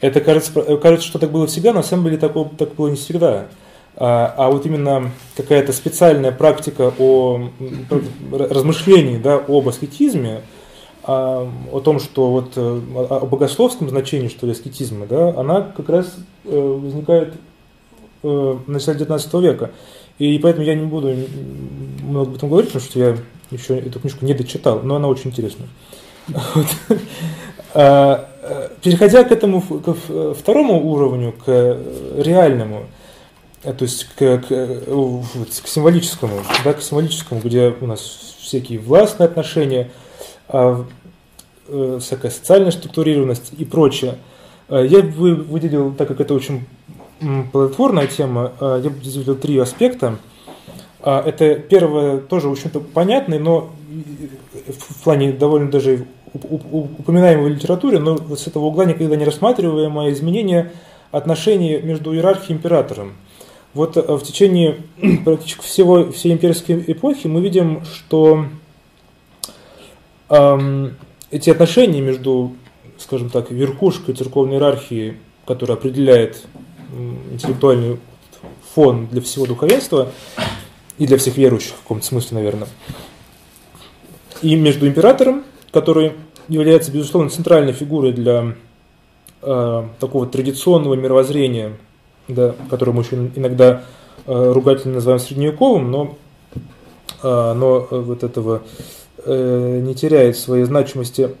[0.00, 3.46] Это кажется, кажется, что так было всегда, на самом деле так, так было не всегда.
[3.98, 7.48] А, а вот именно какая-то специальная практика о
[8.30, 10.42] размышлении да, об аскетизме,
[11.02, 16.16] о, том, что вот э, о богословском значении, что ли, аскетизма, да, она как раз
[16.44, 17.36] э, возникает э,
[18.26, 19.70] в начале 19 века.
[20.18, 21.14] И поэтому я не буду
[22.02, 23.16] много об этом говорить, потому что я
[23.50, 25.68] еще эту книжку не дочитал, но она очень интересная.
[27.78, 28.30] А,
[28.82, 29.94] переходя к этому, к
[30.32, 31.78] второму уровню, к
[32.16, 32.86] реальному,
[33.66, 38.00] Э, то есть к, к, к символическому, да, к символическому, где у нас
[38.38, 39.90] всякие властные отношения,
[40.48, 40.84] а,
[41.68, 44.18] э, всякая социальная структурированность и прочее.
[44.68, 46.64] Э, я бы выделил, так как это очень
[47.52, 50.18] плодотворная тема, я бы выделил три аспекта.
[51.02, 53.70] Это первое тоже, в общем-то, понятный, но
[54.66, 60.72] в плане довольно даже упоминаемой в литературе, но с этого угла никогда не рассматриваемое изменение
[61.10, 63.14] отношений между иерархией и императором.
[63.74, 64.78] Вот э, в течение
[65.24, 68.46] практически всего, всей имперской эпохи мы видим, что
[70.28, 70.96] эм,
[71.30, 72.52] эти отношения между,
[72.98, 76.46] скажем так, верхушкой церковной иерархии, которая определяет
[77.32, 77.98] интеллектуальный
[78.74, 80.12] фон для всего духовенства
[80.98, 82.68] и для всех верующих в каком-то смысле, наверное,
[84.42, 86.12] и между императором, который
[86.48, 88.54] является, безусловно, центральной фигурой для
[89.42, 91.72] э, такого традиционного мировоззрения
[92.28, 93.84] да, который мы еще иногда
[94.26, 96.18] э, ругательно называем средневековым, но,
[97.22, 98.62] э, но вот этого
[99.24, 101.34] э, не теряет своей значимости.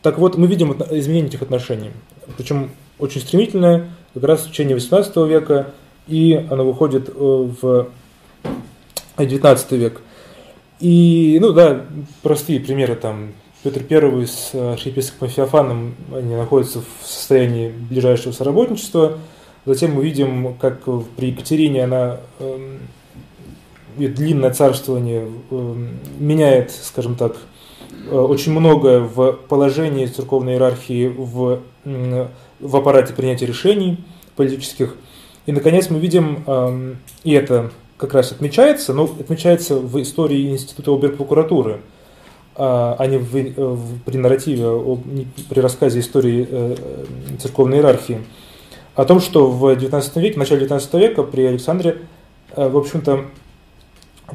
[0.00, 1.90] Так вот, мы видим изменение этих отношений,
[2.36, 5.72] причем очень стремительное, как раз в течение 18 века,
[6.06, 7.88] и оно выходит в
[9.18, 10.00] 19 век.
[10.80, 11.84] И, ну да,
[12.22, 13.32] простые примеры там.
[13.62, 19.18] Петр I с архиепископом Феофаном, они находятся в состоянии ближайшего соработничества–
[19.64, 20.82] Затем мы видим, как
[21.16, 22.78] при Екатерине она э,
[23.96, 25.74] длинное царствование э,
[26.18, 27.36] меняет, скажем так,
[28.10, 31.60] очень многое в положении церковной иерархии в,
[32.62, 33.98] в аппарате принятия решений
[34.36, 34.96] политических.
[35.46, 41.80] И, наконец, мы видим, и это как раз отмечается, но отмечается в истории Института оберпрокуратуры,
[42.56, 44.62] а не в, в, при нарративе,
[45.48, 46.76] при рассказе истории э,
[47.40, 48.20] церковной иерархии,
[48.94, 51.98] о том, что в 19 веке, в начале 19 века при Александре,
[52.54, 53.24] э, в общем-то,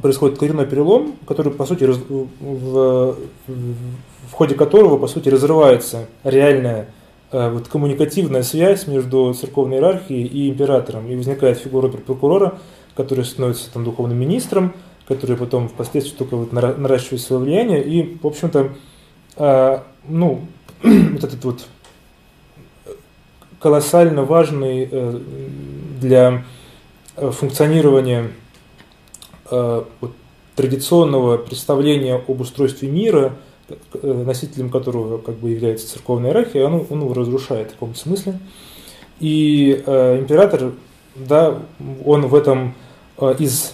[0.01, 3.17] происходит коренной перелом, который, по сути, в, в,
[3.47, 6.96] в ходе которого, по сути, разрывается реальная э,
[7.31, 12.59] вот, коммуникативная связь между церковной иерархией и императором, и возникает фигура прокурора,
[12.95, 14.73] который становится там духовным министром,
[15.07, 18.71] который потом впоследствии только вот наращивает свое влияние, и, в общем-то,
[19.37, 20.41] э, ну,
[20.83, 21.65] вот этот вот
[23.59, 25.19] колоссально важный э,
[25.99, 26.45] для
[27.15, 28.31] функционирования
[29.49, 29.83] Э,
[30.55, 33.31] традиционного представления об устройстве мира, э,
[34.01, 38.39] носителем которого как бы является церковная иерархия, оно, оно разрушает в каком-то смысле.
[39.19, 40.73] И э, император,
[41.15, 41.59] да,
[42.05, 42.75] он в этом
[43.17, 43.73] э, из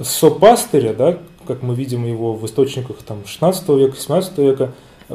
[0.00, 4.72] сопастыря, да, как мы видим его в источниках там, 16 века, 17 века,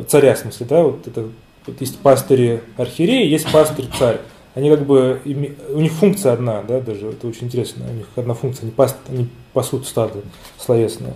[0.07, 1.29] царя в смысле, да, вот это
[1.65, 4.21] вот есть пастыри архиереи, есть пастырь царь
[4.55, 8.33] они как бы, у них функция одна, да, даже это очень интересно, у них одна
[8.33, 10.21] функция, они, пас, они пасут стадо
[10.57, 11.13] словесное.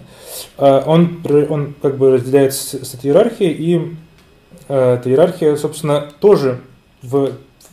[0.57, 3.95] А он, он как бы разделяется с этой иерархией, и
[4.69, 6.61] а, эта иерархия, собственно, тоже
[7.01, 7.31] в,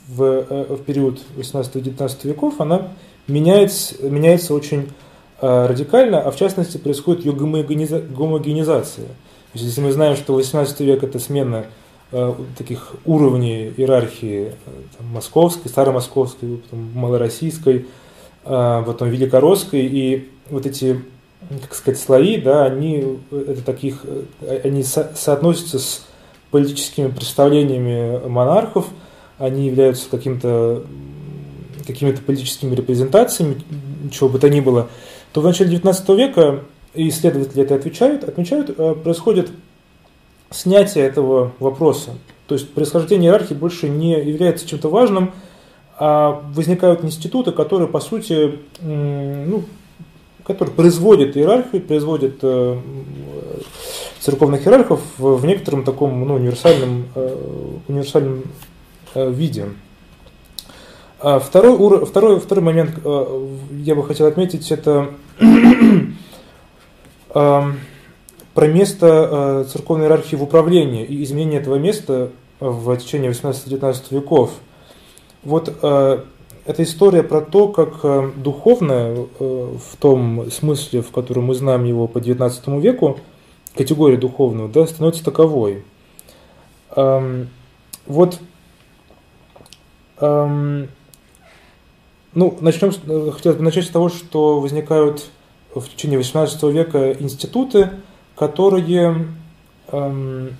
[0.08, 2.88] в, э, в период 18-19 веков, она
[3.28, 4.88] меняется, меняется очень
[5.40, 9.06] а, радикально, а в частности происходит ее гомогенизация.
[9.06, 11.66] То есть, если мы знаем, что 18 век это смена
[12.58, 17.86] таких уровней иерархии э, там, московской, старомосковской, потом малороссийской,
[18.44, 21.00] э, потом великоросской, и вот эти,
[21.62, 24.04] как сказать, слои, да, они, это таких,
[24.64, 26.06] они со, соотносятся с
[26.50, 28.86] политическими представлениями монархов,
[29.38, 30.82] они являются каким-то
[31.86, 33.62] какими-то политическими репрезентациями,
[34.12, 34.88] чего бы то ни было,
[35.32, 36.60] то в начале XIX века,
[36.94, 39.50] исследователи это отвечают, отмечают, происходит
[40.50, 42.12] снятие этого вопроса.
[42.46, 45.32] То есть происхождение иерархии больше не является чем-то важным,
[45.98, 49.64] а возникают институты, которые, по сути, ну,
[50.44, 52.78] которые производят иерархию, производят э,
[54.18, 57.36] церковных иерархов в некотором таком ну, универсальном, э,
[57.86, 58.42] универсальном
[59.14, 59.66] э, виде.
[61.20, 62.92] А второй, второй, второй момент
[63.72, 65.10] я бы хотел отметить, это
[68.54, 74.50] про место э, церковной иерархии в управлении и изменение этого места в течение 18-19 веков.
[75.42, 76.20] Вот э,
[76.66, 82.06] эта история про то, как э, духовное, в том смысле, в котором мы знаем его
[82.06, 83.20] по XIX веку,
[83.76, 85.84] категория духовного, да, становится таковой.
[86.96, 87.48] Эм,
[88.06, 88.40] вот,
[90.20, 90.88] эм,
[92.34, 92.92] ну, начнем,
[93.30, 95.30] хотелось бы начать с того, что возникают
[95.74, 97.90] в течение XVIII века институты,
[98.40, 99.26] которые
[99.88, 100.56] эм,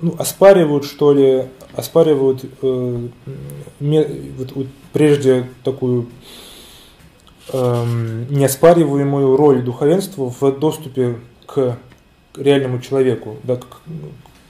[0.00, 1.44] ну, оспаривают, что ли,
[1.74, 3.08] оспаривают э,
[3.80, 4.06] ме,
[4.38, 6.06] вот, вот, прежде такую
[7.52, 11.76] эм, неоспариваемую роль духовенства в доступе к
[12.34, 13.82] реальному человеку, да, к,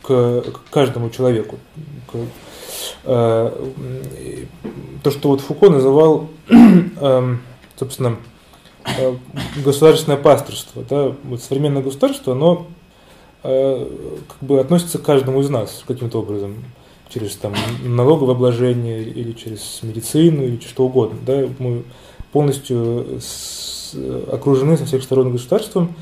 [0.03, 1.59] к, к каждому человеку.
[2.07, 2.16] К,
[3.07, 3.66] э,
[5.03, 7.36] то, что вот Фуко называл, э,
[7.74, 8.38] собственно, Э,
[9.64, 10.84] государственное пасторство.
[10.88, 11.12] Да?
[11.24, 12.66] Вот современное государство, оно
[13.42, 13.86] э,
[14.28, 16.56] как бы относится к каждому из нас каким-то образом
[17.08, 17.54] через там,
[17.84, 21.18] налоговое обложение или через медицину или что угодно.
[21.26, 21.44] Да?
[21.58, 21.84] Мы
[22.32, 23.94] полностью с,
[24.30, 25.94] окружены со всех сторон государством.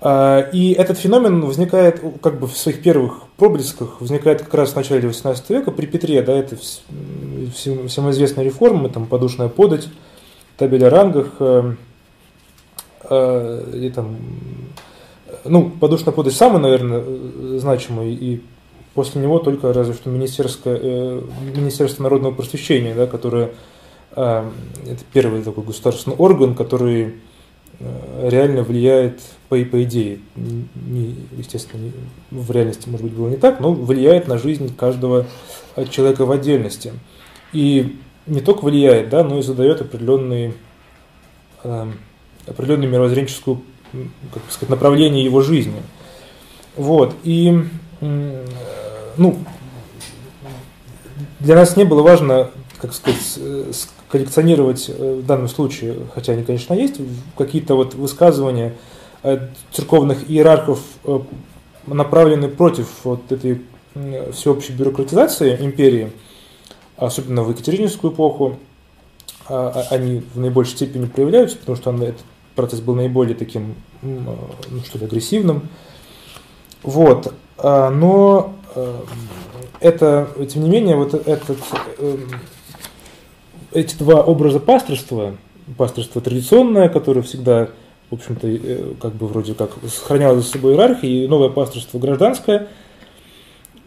[0.00, 4.76] А, и этот феномен возникает как бы в своих первых проблесках, возникает как раз в
[4.76, 9.88] начале XVIII века при Петре, да, это всем известная реформа, там подушная подать,
[10.56, 11.74] табель о рангах, э,
[13.10, 14.16] э, и там,
[15.44, 17.02] ну, подушная подать самый, наверное,
[17.58, 18.42] значимый, и
[18.94, 21.20] после него только разве что Министерство, э,
[21.56, 23.52] Министерство народного просвещения, да, которое
[24.16, 27.14] это первый такой государственный орган, который
[27.80, 31.92] реально влияет по, по идее, не, естественно, не,
[32.30, 35.26] в реальности, может быть, было не так, но влияет на жизнь каждого
[35.90, 36.92] человека в отдельности.
[37.52, 37.96] И
[38.26, 40.54] не только влияет, да, но и задает определенные,
[41.62, 41.86] э,
[42.46, 43.62] определенную мировоззренческую
[44.32, 45.82] как сказать, направление его жизни.
[46.76, 47.14] Вот.
[47.22, 47.64] И
[48.00, 48.46] э,
[49.16, 49.38] ну,
[51.40, 52.50] для нас не было важно,
[52.80, 53.38] как сказать,
[54.08, 57.00] коллекционировать э, в данном случае, хотя они, конечно, есть,
[57.36, 58.74] какие-то вот высказывания
[59.22, 60.80] э, церковных иерархов
[61.86, 63.60] направлены против вот этой
[64.32, 66.10] всеобщей бюрократизации империи,
[66.96, 68.58] особенно в Екатерининскую эпоху,
[69.48, 72.22] а, а, они в наибольшей степени проявляются, потому что этот
[72.54, 74.36] процесс был наиболее таким, ну
[74.84, 75.68] что ли, агрессивным.
[76.82, 77.32] Вот.
[77.62, 78.54] Но
[79.80, 81.58] это, тем не менее, вот этот,
[83.72, 85.36] эти два образа пасторства,
[85.76, 87.68] пасторство традиционное, которое всегда,
[88.10, 92.68] в общем-то, э, как бы вроде как сохраняло за собой иерархию, и новое пасторство гражданское,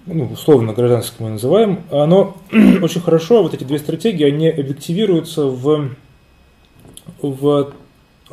[0.07, 2.37] ну, условно гражданское мы называем, оно
[2.81, 5.89] очень хорошо, вот эти две стратегии, они объективируются в,
[7.21, 7.73] в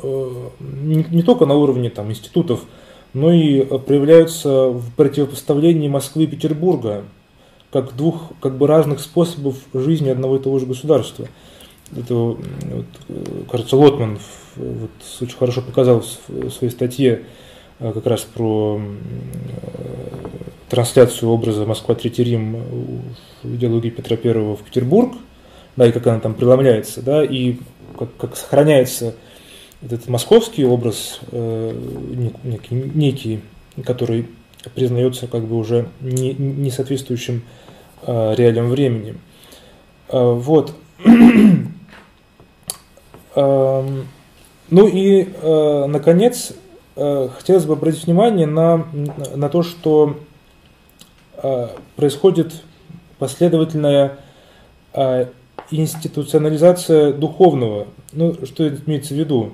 [0.03, 2.65] э, не, не только на уровне там, институтов,
[3.13, 7.05] но и проявляются в противопоставлении Москвы и Петербурга,
[7.73, 11.27] как двух как бы разных способов жизни одного и того же государства.
[11.97, 12.39] Это, вот,
[13.51, 14.19] кажется, Лотман
[14.57, 17.23] вот, очень хорошо показал в своей статье э,
[17.93, 19.85] как раз про э,
[20.71, 22.57] трансляцию образа Москва Третий Рим
[23.43, 25.15] в идеологии Петра Первого в Петербург,
[25.77, 27.59] да, и как она там преломляется, да, и
[27.99, 29.15] как, как сохраняется
[29.83, 33.41] этот московский образ э, некий, некий,
[33.85, 34.29] который
[34.75, 37.43] признается как бы уже не, не соответствующим
[38.03, 39.17] э, реалиям времени.
[40.09, 40.75] Э, вот.
[43.37, 44.07] Эм,
[44.71, 46.55] ну и, э, наконец, э,
[46.95, 48.87] хотелось бы обратить внимание на,
[49.35, 50.17] на то, что
[51.43, 52.53] э, происходит
[53.19, 54.19] последовательная
[55.71, 57.89] институционализация духовного.
[58.13, 59.51] Ну, что имеется в виду?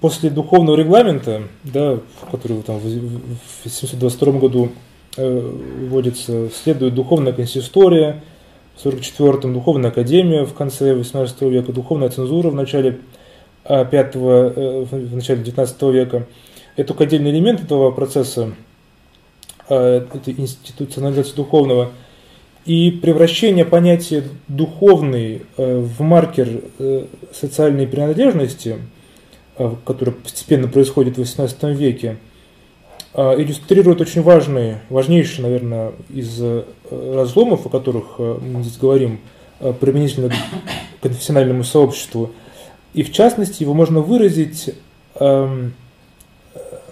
[0.00, 1.98] После духовного регламента, да,
[2.32, 4.70] который там, в 722 году
[5.16, 8.22] вводится, следует духовная консистория–
[8.78, 13.00] в 1944-м Духовная академия в конце XVIII века, духовная цензура в начале 5
[13.64, 16.26] а, э, в начале XIX века.
[16.76, 18.54] Это только отдельный элемент этого процесса,
[19.68, 21.90] а, этой институционализации духовного.
[22.64, 26.48] И превращение понятия духовный э, в маркер
[26.78, 28.76] э, социальной принадлежности,
[29.84, 32.18] которое постепенно происходит в XVIII веке,
[33.14, 36.40] а, иллюстрирует очень важный, важнейший, наверное, из
[36.90, 39.20] разломов, о которых мы здесь говорим,
[39.80, 42.30] применительно к конфессиональному сообществу.
[42.98, 44.74] И в частности, его можно выразить,
[45.20, 45.72] эм,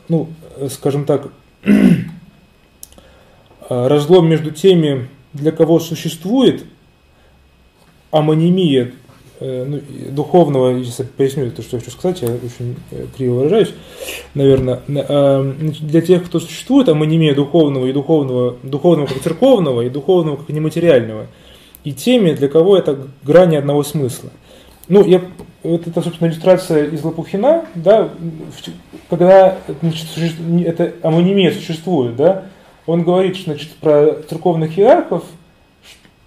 [0.09, 0.29] ну,
[0.71, 1.33] скажем так,
[3.69, 6.65] разлом между теми, для кого существует
[8.13, 8.93] амонимия
[9.39, 9.81] Э, ну,
[10.13, 13.75] духовного, если поясню то, что я хочу сказать, я очень э, криво выражаюсь,
[14.33, 19.91] наверное, э, для тех, кто существует, а имеем духовного и духовного, духовного как церковного и
[19.91, 21.27] духовного как нематериального,
[21.85, 24.31] и теми, для кого это грани одного смысла.
[24.89, 25.21] Ну, я,
[25.71, 28.11] вот это, собственно, иллюстрация из Лопухина, да,
[29.11, 30.07] когда значит,
[30.65, 32.45] эта амонимия существует, да,
[32.87, 35.25] он говорит значит, про церковных иерархов,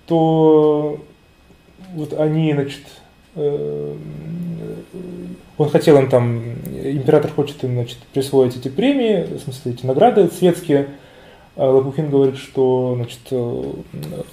[0.06, 1.00] что
[1.94, 2.82] вот они, значит,
[3.36, 3.96] Э,
[5.58, 6.40] он хотел им там,
[6.84, 10.88] император хочет им, значит, присвоить эти премии, в смысле, эти награды светские.
[11.60, 13.64] А Лопухин говорит, что, значит, э,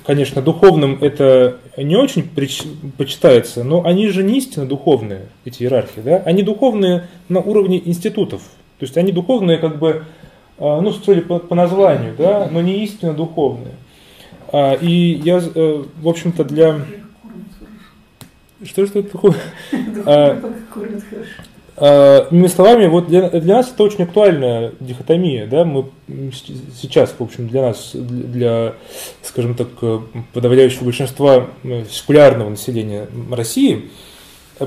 [0.06, 2.30] конечно, духовным это не очень
[2.96, 6.18] почитается, но они же не истинно духовные, эти иерархии, да?
[6.18, 8.42] Они духовные на уровне институтов.
[8.78, 10.04] То есть они духовные как бы,
[10.58, 13.74] э, ну, строили по, по названию, да, но не истинно духовные.
[14.52, 16.80] А, и я, в общем-то, для
[18.64, 19.34] что, что это такое?
[21.78, 25.86] А, иными словами, вот для, для нас это очень актуальная дихотомия, да, мы
[26.80, 28.74] сейчас, в общем, для нас, для,
[29.22, 29.68] скажем так,
[30.32, 33.90] подавляющего большинства э, секулярного населения России,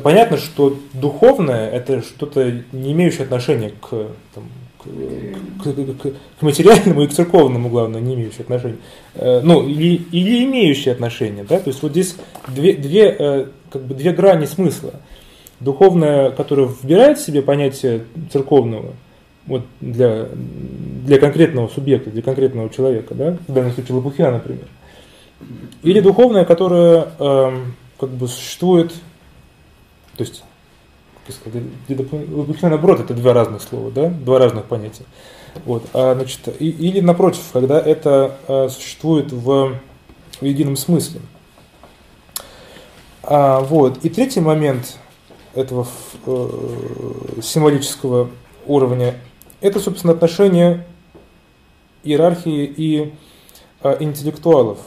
[0.03, 3.89] понятно, что духовное– это что-то, не имеющее отношения к,
[4.35, 4.43] там,
[4.77, 8.77] к, к, к материальному и к церковному, главное, не имеющее отношения.
[9.15, 12.15] Э, ну, или, или имеющее отношение, да, то есть вот здесь
[12.47, 14.93] две, две э, как бы две грани смысла.
[15.59, 18.93] Духовное, которое вбирает в себе понятие церковного,
[19.45, 20.27] вот для,
[21.05, 24.67] для конкретного субъекта, для конкретного человека, да, в данном случае Лопухина, например.
[25.83, 27.57] Или духовное, которое э,
[27.99, 28.93] как бы существует,
[30.15, 30.43] то есть,
[32.31, 35.03] Лопухина, наоборот, это два разных слова, да, два разных понятия.
[35.65, 39.75] Вот, а, значит, и, или напротив, когда это э, существует в,
[40.39, 41.21] в едином смысле.
[43.23, 44.03] А, вот.
[44.03, 44.97] И третий момент
[45.55, 45.87] этого
[46.25, 48.29] э, символического
[48.65, 49.15] уровня–
[49.61, 50.85] это, собственно, отношение
[52.03, 53.13] иерархии и
[53.81, 54.79] э, интеллектуалов.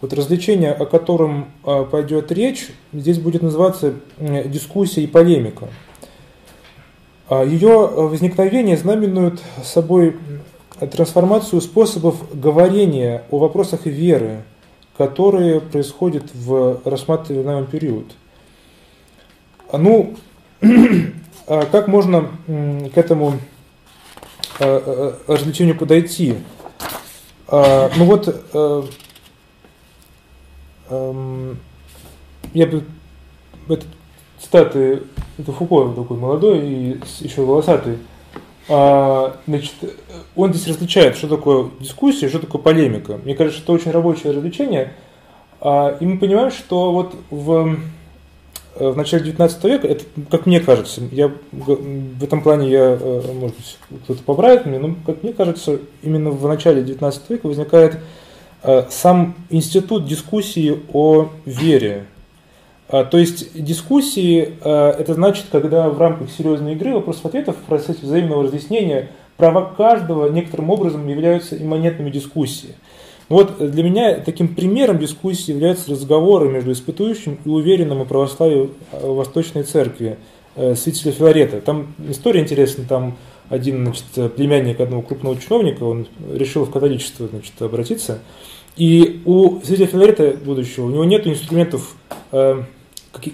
[0.00, 5.68] Вот развлечение, о котором э, пойдет речь, здесь будет называться дискуссия и полемика.
[7.28, 10.16] А ее возникновение знаменует собой
[10.78, 14.44] трансформацию способов говорения о вопросах веры,
[14.96, 18.06] которые происходят в рассматриваемый период.
[19.72, 20.14] Ну,
[21.46, 23.34] а как можно к этому
[24.58, 26.36] а, а, развлечению подойти?
[27.48, 28.44] Ну вот,
[30.90, 31.58] эм,
[32.52, 32.84] я бы
[33.68, 33.86] этот
[34.40, 35.02] цитаты,
[35.38, 37.98] это Фуко такой молодой и еще волосатый,
[38.68, 39.74] а, значит,
[40.34, 43.18] он здесь различает, что такое дискуссия, что такое полемика.
[43.22, 44.92] Мне кажется, что это очень рабочее развлечение.
[45.60, 47.78] А, и мы понимаем, что вот в,
[48.78, 53.56] в начале 19 века, это, как мне кажется, я, в этом плане я, э, может
[53.56, 57.98] быть, кто-то поправит меня, но, как мне кажется, именно в начале 19 века возникает
[58.62, 62.06] э, сам институт дискуссии о вере,
[62.88, 68.44] а, то есть дискуссии это значит, когда в рамках серьезной игры вопрос-ответов в процессе взаимного
[68.44, 72.76] разъяснения права каждого некоторым образом являются имманентными дискуссии.
[73.28, 79.06] Вот для меня таким примером дискуссии являются разговоры между испытующим и уверенным в православии а,
[79.12, 80.16] Восточной Церкви
[80.54, 81.60] э, святителя Филарета.
[81.60, 83.16] Там история интересная, там
[83.48, 88.20] один значит, племянник одного крупного чиновника, он решил в католичество значит, обратиться,
[88.76, 91.96] и у святителя Филарета будущего, у него нет инструментов
[92.30, 92.62] э,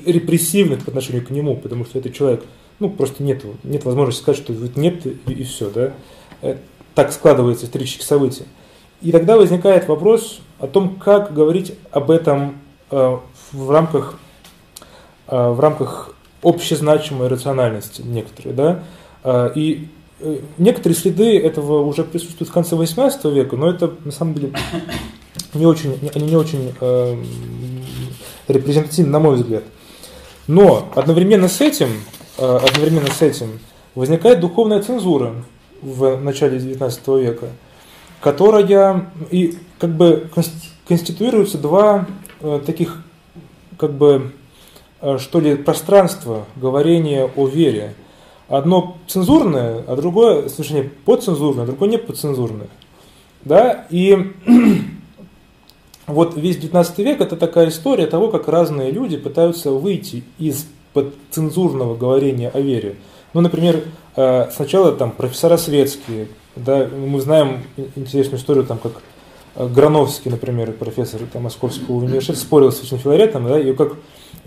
[0.07, 2.45] репрессивных по отношению к нему, потому что этот человек,
[2.79, 5.93] ну, просто нет, нет возможности сказать, что нет и, и все, да.
[6.41, 6.57] Э,
[6.95, 8.45] так складываются исторические события.
[9.03, 12.59] И тогда возникает вопрос о том, как говорить об этом
[12.91, 13.19] э,
[13.51, 14.19] в рамках,
[15.27, 18.85] э, в рамках общезначимой рациональности некоторые, да.
[19.25, 19.89] Э, и
[20.57, 24.53] некоторые следы этого уже присутствуют в конце XVIII века, но это на самом деле
[25.53, 26.73] не очень, они не очень
[28.47, 29.65] репрезентативны, на мой взгляд.
[30.47, 31.89] Но одновременно с этим,
[32.39, 33.59] одновременно с этим
[33.97, 35.35] возникает духовная цензура
[35.81, 37.49] в начале XIX века,
[38.23, 40.31] которая и как бы
[40.87, 42.07] конституируются два
[42.41, 43.03] э, таких
[43.77, 44.33] как бы
[45.01, 47.95] э, что ли пространства говорения о вере.
[48.49, 52.69] Одно цензурное, а другое, слушай, подцензурное, а другое не подцензурное.
[53.45, 53.87] Да?
[53.91, 54.33] И
[56.07, 60.67] вот весь 19 век это такая история того, как разные люди пытаются выйти из
[61.31, 62.97] цензурного говорения о вере.
[63.35, 63.83] Ну, например,
[64.15, 67.63] э, сначала там профессора светские, да, мы знаем
[67.97, 69.03] интересную историю, там, как
[69.57, 73.95] э, Грановский, например, профессор там, Московского университета, спорил с Святым Филаретом, да, и как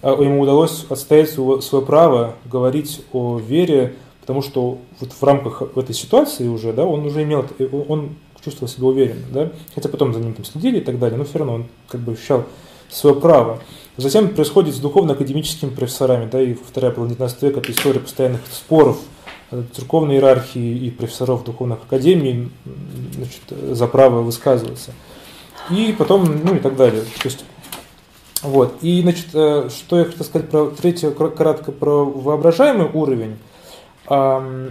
[0.01, 5.61] э, ему удалось отстоять свое, свое право говорить о вере, потому что вот в рамках
[5.75, 7.45] этой ситуации уже, да, он уже имел,
[7.87, 11.25] он чувствовал себя уверенно, да, хотя потом за ним там следили и так далее, но
[11.25, 12.43] все равно он как бы ощущал
[12.89, 13.59] свое право.
[13.97, 18.97] Затем происходит с духовно-академическими профессорами, да, и вторая половина 19 века это история постоянных споров
[18.97, 19.14] э,
[19.73, 22.51] церковной иерархии и профессоров духовных академий
[23.13, 24.91] значит, за право высказываться.
[25.69, 27.01] И потом, ну и так далее.
[27.01, 27.45] То есть,
[28.41, 28.75] вот.
[28.81, 33.37] И, значит, э, что я хотел сказать про третье, кратко про воображаемый уровень.
[34.09, 34.69] Э,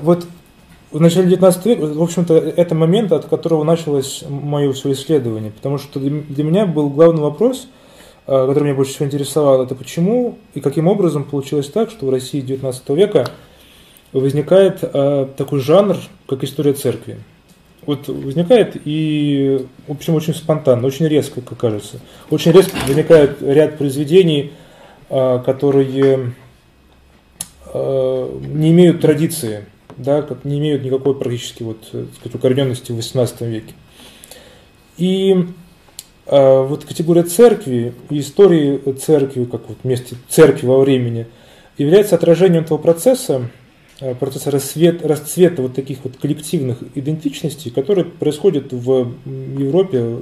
[0.00, 0.26] вот
[0.90, 5.78] в начале 19 века, в общем-то, это момент, от которого началось мое все исследование, потому
[5.78, 7.77] что для меня был главный вопрос, э,
[8.28, 12.40] который меня больше всего интересовал, это почему и каким образом получилось так, что в России
[12.40, 13.26] 19 века
[14.12, 17.18] возникает э, такой жанр, как история церкви.
[17.86, 22.00] Вот возникает и, в общем, очень спонтанно, очень резко, как кажется.
[22.30, 24.52] Очень резко возникает ряд произведений,
[25.08, 26.34] э, которые
[27.74, 29.66] не имеют традиции
[29.98, 33.74] да, не имеют никакой практически вот, э, сказать, укорененности в XVIII веке.
[34.96, 35.44] И э,
[36.30, 41.26] вот категория церкви и истории церкви, как вот месте церкви во времени,
[41.78, 43.50] является отражением этого процесса,
[44.00, 50.18] э, процесса расцвет, расцвета вот таких вот коллективных идентичностей, которые происходят в Европе,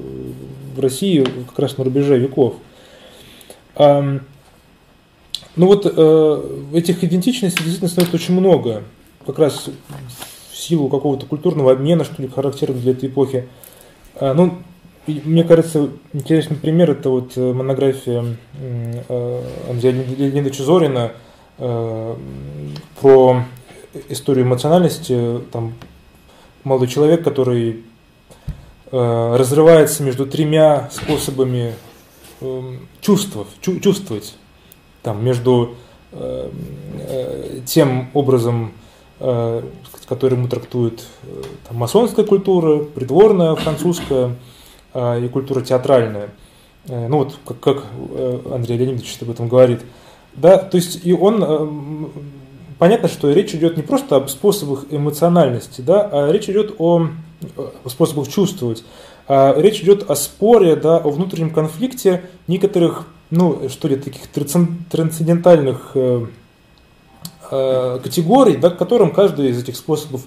[0.76, 2.54] в России как раз на рубеже веков.
[5.56, 8.84] Ну вот э, этих идентичностей действительно становится очень много
[9.24, 9.70] как раз
[10.52, 13.48] в силу какого-то культурного обмена, что ли, характерного для этой эпохи.
[14.14, 14.58] А, ну,
[15.06, 21.12] мне кажется, интересный пример это вот э, монография э, Андрея Леонидовича Зорина
[21.58, 22.16] э,
[23.00, 23.44] про
[24.08, 25.40] историю эмоциональности.
[25.52, 25.74] Там
[26.64, 27.84] молодой человек, который
[28.90, 31.74] разрывается между тремя способами
[33.00, 34.36] чувств, чувствовать.
[35.02, 35.74] Там, между
[37.66, 38.72] тем образом,
[39.18, 41.04] который ему трактует
[41.66, 44.36] там, масонская культура, придворная французская
[45.20, 46.30] и культура театральная.
[46.88, 47.84] Ну вот, как, как
[48.50, 49.80] Андрей Леонидович об этом говорит.
[50.34, 52.12] Да, то есть и он
[52.78, 57.08] понятно, что речь идет не просто об способах эмоциональности, да, а речь идет о,
[57.86, 58.84] способах чувствовать.
[59.28, 65.92] А речь идет о споре, да, о внутреннем конфликте некоторых, ну, что ли, таких трансцендентальных
[65.94, 66.26] э,
[67.50, 70.22] э, категорий, да, к которым каждый из этих способов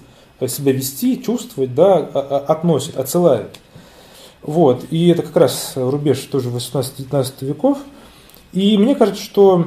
[0.46, 3.58] себя вести, чувствовать, да, относит, отсылает.
[4.42, 4.84] Вот.
[4.90, 7.78] И это как раз рубеж тоже 18-19 веков.
[8.52, 9.66] И мне кажется, что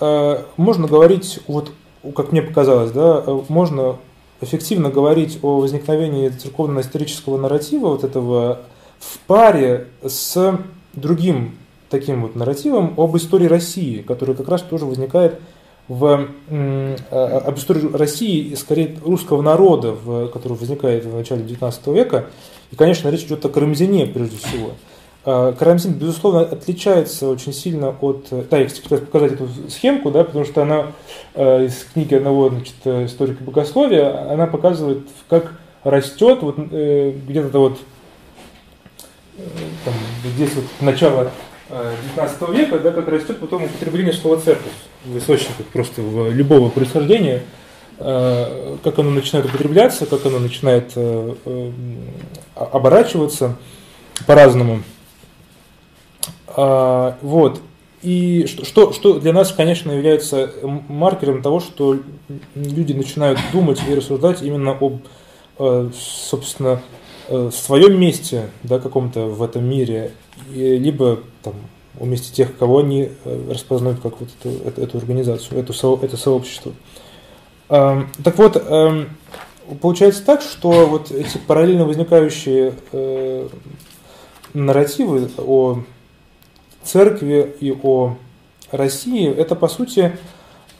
[0.00, 1.70] э, можно говорить, вот
[2.14, 3.96] как мне показалось, да, можно
[4.40, 8.60] эффективно говорить о возникновении церковно-исторического нарратива, вот этого
[8.98, 10.58] в паре с
[10.94, 11.56] другим
[11.90, 15.40] таким вот нарративом об истории России, который как раз тоже возникает
[15.88, 22.26] в, э, об истории России, скорее русского народа, в, который возникает в начале XIX века.
[22.74, 24.72] И, конечно, речь идет о Карамзине прежде всего.
[25.24, 28.26] А, Карамзин, безусловно, отличается очень сильно от...
[28.50, 30.86] Да, я хотел показать эту схемку, да, потому что она
[31.34, 35.52] э, из книги одного значит, историка богословия, она показывает, как
[35.84, 37.78] растет вот э, где-то вот
[39.84, 39.94] там,
[40.34, 41.30] здесь вот начало
[41.70, 44.72] 19 века, да, как растет потом употребление слова церковь
[45.04, 47.63] в источниках просто в любого происхождения, э,
[47.98, 51.70] как оно начинает употребляться, как оно начинает э, э,
[52.54, 53.56] оборачиваться
[54.26, 54.82] по-разному.
[56.48, 57.60] А, вот.
[58.02, 61.98] И что, что для нас, конечно, является маркером того, что
[62.54, 65.00] люди начинают думать и рассуждать именно об,
[65.94, 66.82] собственно,
[67.50, 70.10] своем месте, да, каком-то в этом мире,
[70.52, 71.54] либо там,
[72.00, 75.72] о месте тех, кого они э, распознают как вот эту, эту, эту организацию, эту,
[76.02, 76.72] это сообщество.
[77.68, 78.62] Так вот,
[79.80, 83.48] получается так, что вот эти параллельно возникающие э,
[84.52, 85.80] нарративы о
[86.82, 88.16] церкви и о
[88.70, 90.18] России, это по сути,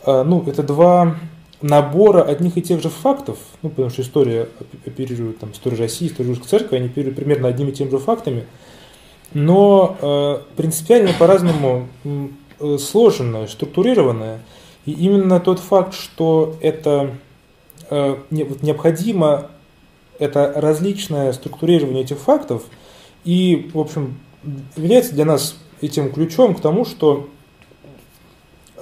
[0.05, 1.17] э, ну, это два
[1.63, 4.49] набора одних и тех же фактов, ну, потому что история
[4.85, 8.45] оперирует, там, история России, история русской церкви, они оперируют примерно одними и теми же фактами–
[9.35, 14.41] но э, принципиально по-разному э, сложенная, структурированная.
[14.87, 17.17] И именно тот факт, что это
[17.91, 19.51] э, необходимо,
[20.19, 22.65] это различное структурирование этих фактов,
[23.25, 24.19] и, в общем,
[24.77, 27.29] является для нас этим ключом к тому, что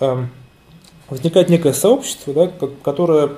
[0.00, 0.26] э,
[1.09, 2.50] возникает некое сообщество, да,
[2.82, 3.36] которое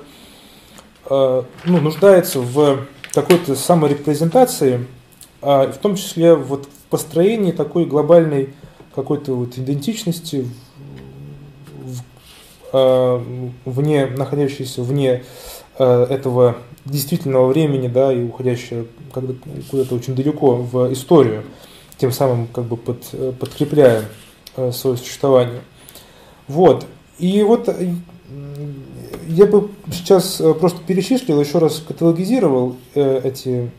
[1.09, 4.87] э, ну, нуждается в какой-то саморепрезентации,
[5.41, 8.53] э, в том числе вот построении такой глобальной
[8.93, 10.51] какой-то вот идентичности в,
[13.65, 15.23] вне, находящейся вне
[15.77, 21.43] э, этого действительного времени, да, и уходящая куда-то очень далеко в историю,
[21.97, 23.03] тем самым как бы под,
[23.39, 24.05] подкрепляя
[24.55, 25.61] э, свое существование.
[26.47, 26.85] Вот.
[27.17, 27.73] И вот
[29.27, 33.71] я бы сейчас просто перечислил, еще раз каталогизировал эти,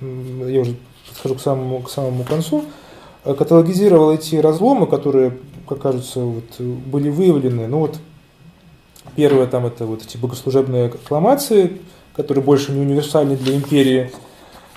[0.48, 0.74] я уже
[1.08, 2.64] подхожу к самому, к самому концу,
[3.26, 5.36] Э, каталогизировал эти разломы, которые,
[5.68, 7.66] как кажется, вот, были выявлены.
[7.66, 7.98] Ну вот
[9.16, 11.78] первое там это вот эти богослужебные аккламации,
[12.14, 14.10] которые больше не универсальны для империи.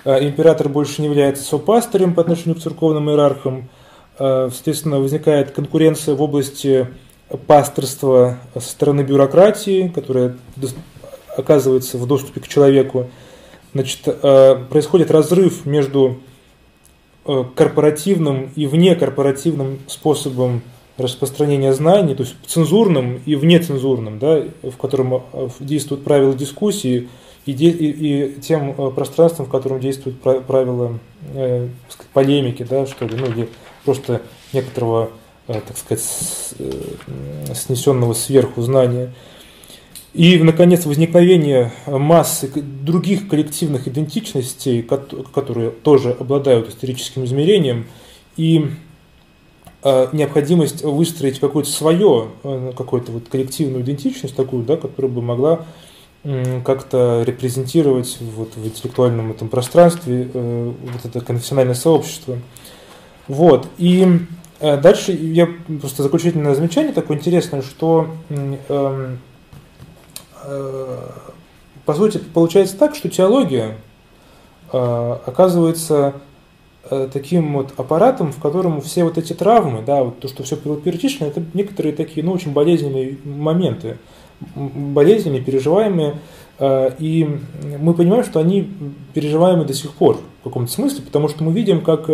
[0.04, 3.68] Э, император больше не является сопастырем по отношению к церковным иерархам.
[4.18, 6.88] Э, соответственно, возникает конкуренция в области
[7.46, 10.36] пасторства со стороны бюрократии, которая
[11.36, 13.08] оказывается в доступе к человеку.
[13.72, 16.18] Значит, происходит разрыв между
[17.26, 20.62] Э, корпоративным и внекорпоративным способом
[21.00, 27.08] распространения знаний, то есть цензурным и внецензурным, да, в котором э, действуют правила дискуссии,
[27.46, 30.98] и, и, и тем э, пространством, в котором действуют правила
[31.34, 33.48] э, сказать, полемики, да, что ли, ну, или
[33.84, 34.22] просто
[34.52, 35.10] некоторого,
[35.48, 39.12] э, так сказать, с, э, снесенного сверху знания.
[40.12, 47.86] И, наконец, возникновение массы других коллективных идентичностей, которые тоже обладают историческим измерением,
[48.36, 48.70] и
[50.12, 55.60] необходимость выстроить какое-то свое, э, какую-то вот коллективную идентичность такую, да, которая бы могла
[56.66, 62.36] как-то репрезентировать вот в интеллектуальном этом пространстве э, вот это конфессиональное сообщество.
[63.26, 63.68] Вот.
[63.78, 64.06] И
[64.60, 65.48] дальше я
[65.80, 69.18] просто заключительное замечание такое интересное, что эм,
[70.42, 71.08] Э,
[71.84, 73.76] по сути, получается так, что теология
[74.72, 76.20] э, оказывается э,
[76.88, 81.28] таким вот аппаратом, в котором все вот эти травмы, да, вот то, что все перечислено,
[81.28, 83.98] это некоторые такие, ну, очень болезненные моменты,
[84.54, 86.16] болезненные, переживаемые,
[86.98, 87.38] и
[87.78, 88.72] мы понимаем, что они
[89.12, 92.06] переживаемы до сих пор в каком-то смысле, потому что мы видим, как,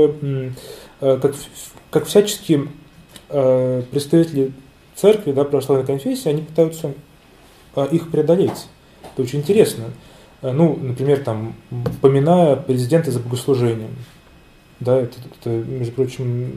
[1.00, 1.34] как,
[1.90, 2.68] как всячески
[3.28, 4.52] представители
[4.96, 6.92] церкви, да, православной конфессии, они пытаются
[7.92, 8.66] их преодолеть.
[9.12, 9.84] Это очень интересно.
[10.42, 11.54] Ну, например, там,
[12.00, 13.90] поминая президента за богослужением.
[14.80, 16.52] Да, это, это, между прочим,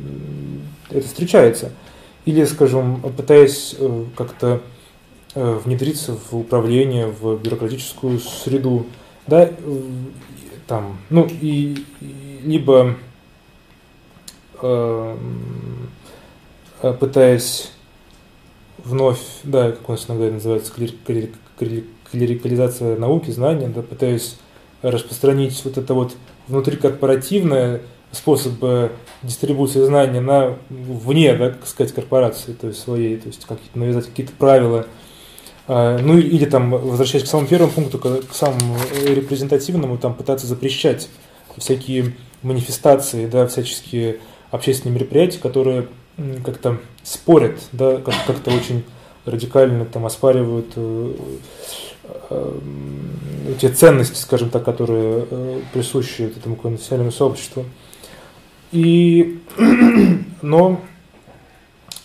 [0.90, 1.72] это встречается.
[2.26, 3.76] Или, скажем, пытаясь
[4.16, 4.62] как-то
[5.36, 8.86] внедриться в управление, в бюрократическую среду,
[9.28, 9.50] да,
[10.68, 11.86] там, ну, и,
[12.44, 12.96] либо
[14.62, 15.18] э,
[17.00, 17.72] пытаясь
[18.78, 20.74] вновь, да, как у нас иногда называется,
[22.12, 24.38] клерикализация науки, знания, да, пытаясь
[24.82, 26.16] распространить вот это вот
[26.48, 27.82] внутрикорпоративное
[28.12, 28.54] способ
[29.22, 34.06] дистрибуции знаний на вне, да, так сказать, корпорации, то есть своей, то есть какие-то навязать
[34.06, 34.88] какие-то правила,
[35.68, 41.10] а, ну или там, возвращаясь к самому первому пункту, к самому репрезентативному, там пытаться запрещать
[41.58, 44.20] всякие манифестации, да, всяческие
[44.52, 45.88] общественные мероприятия, которые
[46.44, 48.84] как-то спорят, да, как-то очень
[49.26, 51.14] радикально там оспаривают э,
[52.30, 52.54] э,
[53.60, 57.66] те ценности, скажем так, которые э, присущи этому конфессиональному сообществу.
[58.72, 59.40] И,
[60.42, 60.82] но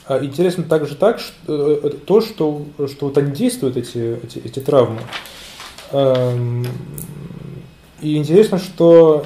[0.07, 4.59] а интересно также так, что, э, то, что, что вот они действуют, эти, эти, эти
[4.59, 5.01] травмы.
[5.93, 6.67] Эм,
[8.03, 9.25] и интересно, что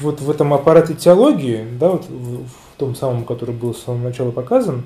[0.00, 4.02] вот в этом аппарате теологии, да, вот в, в том самом, который был с самого
[4.02, 4.84] начала показан,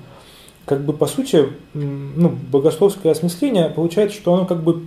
[0.66, 4.84] как бы по сути, ну, богословское осмысление получается, что оно как бы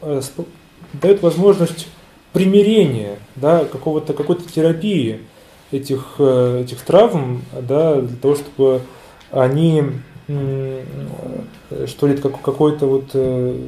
[0.00, 0.22] э,
[0.94, 1.88] дает возможность
[2.32, 5.20] примирения, да, какого-то какой-то терапии
[5.72, 8.80] этих, э, этих травм, да, для того, чтобы
[9.30, 9.82] они
[11.86, 13.60] что ли какой-то вот э,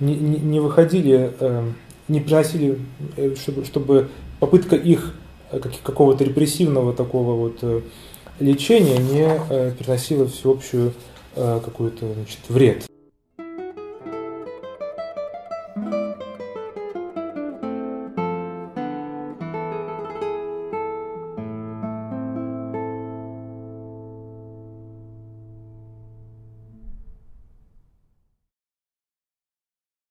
[0.00, 1.64] не, не выходили, э,
[2.08, 2.78] не приносили,
[3.40, 4.08] чтобы, чтобы
[4.40, 5.14] попытка их
[5.84, 7.84] какого-то репрессивного такого вот
[8.40, 10.92] лечения не приносила всеобщую
[11.36, 12.91] какой-то значит, вред.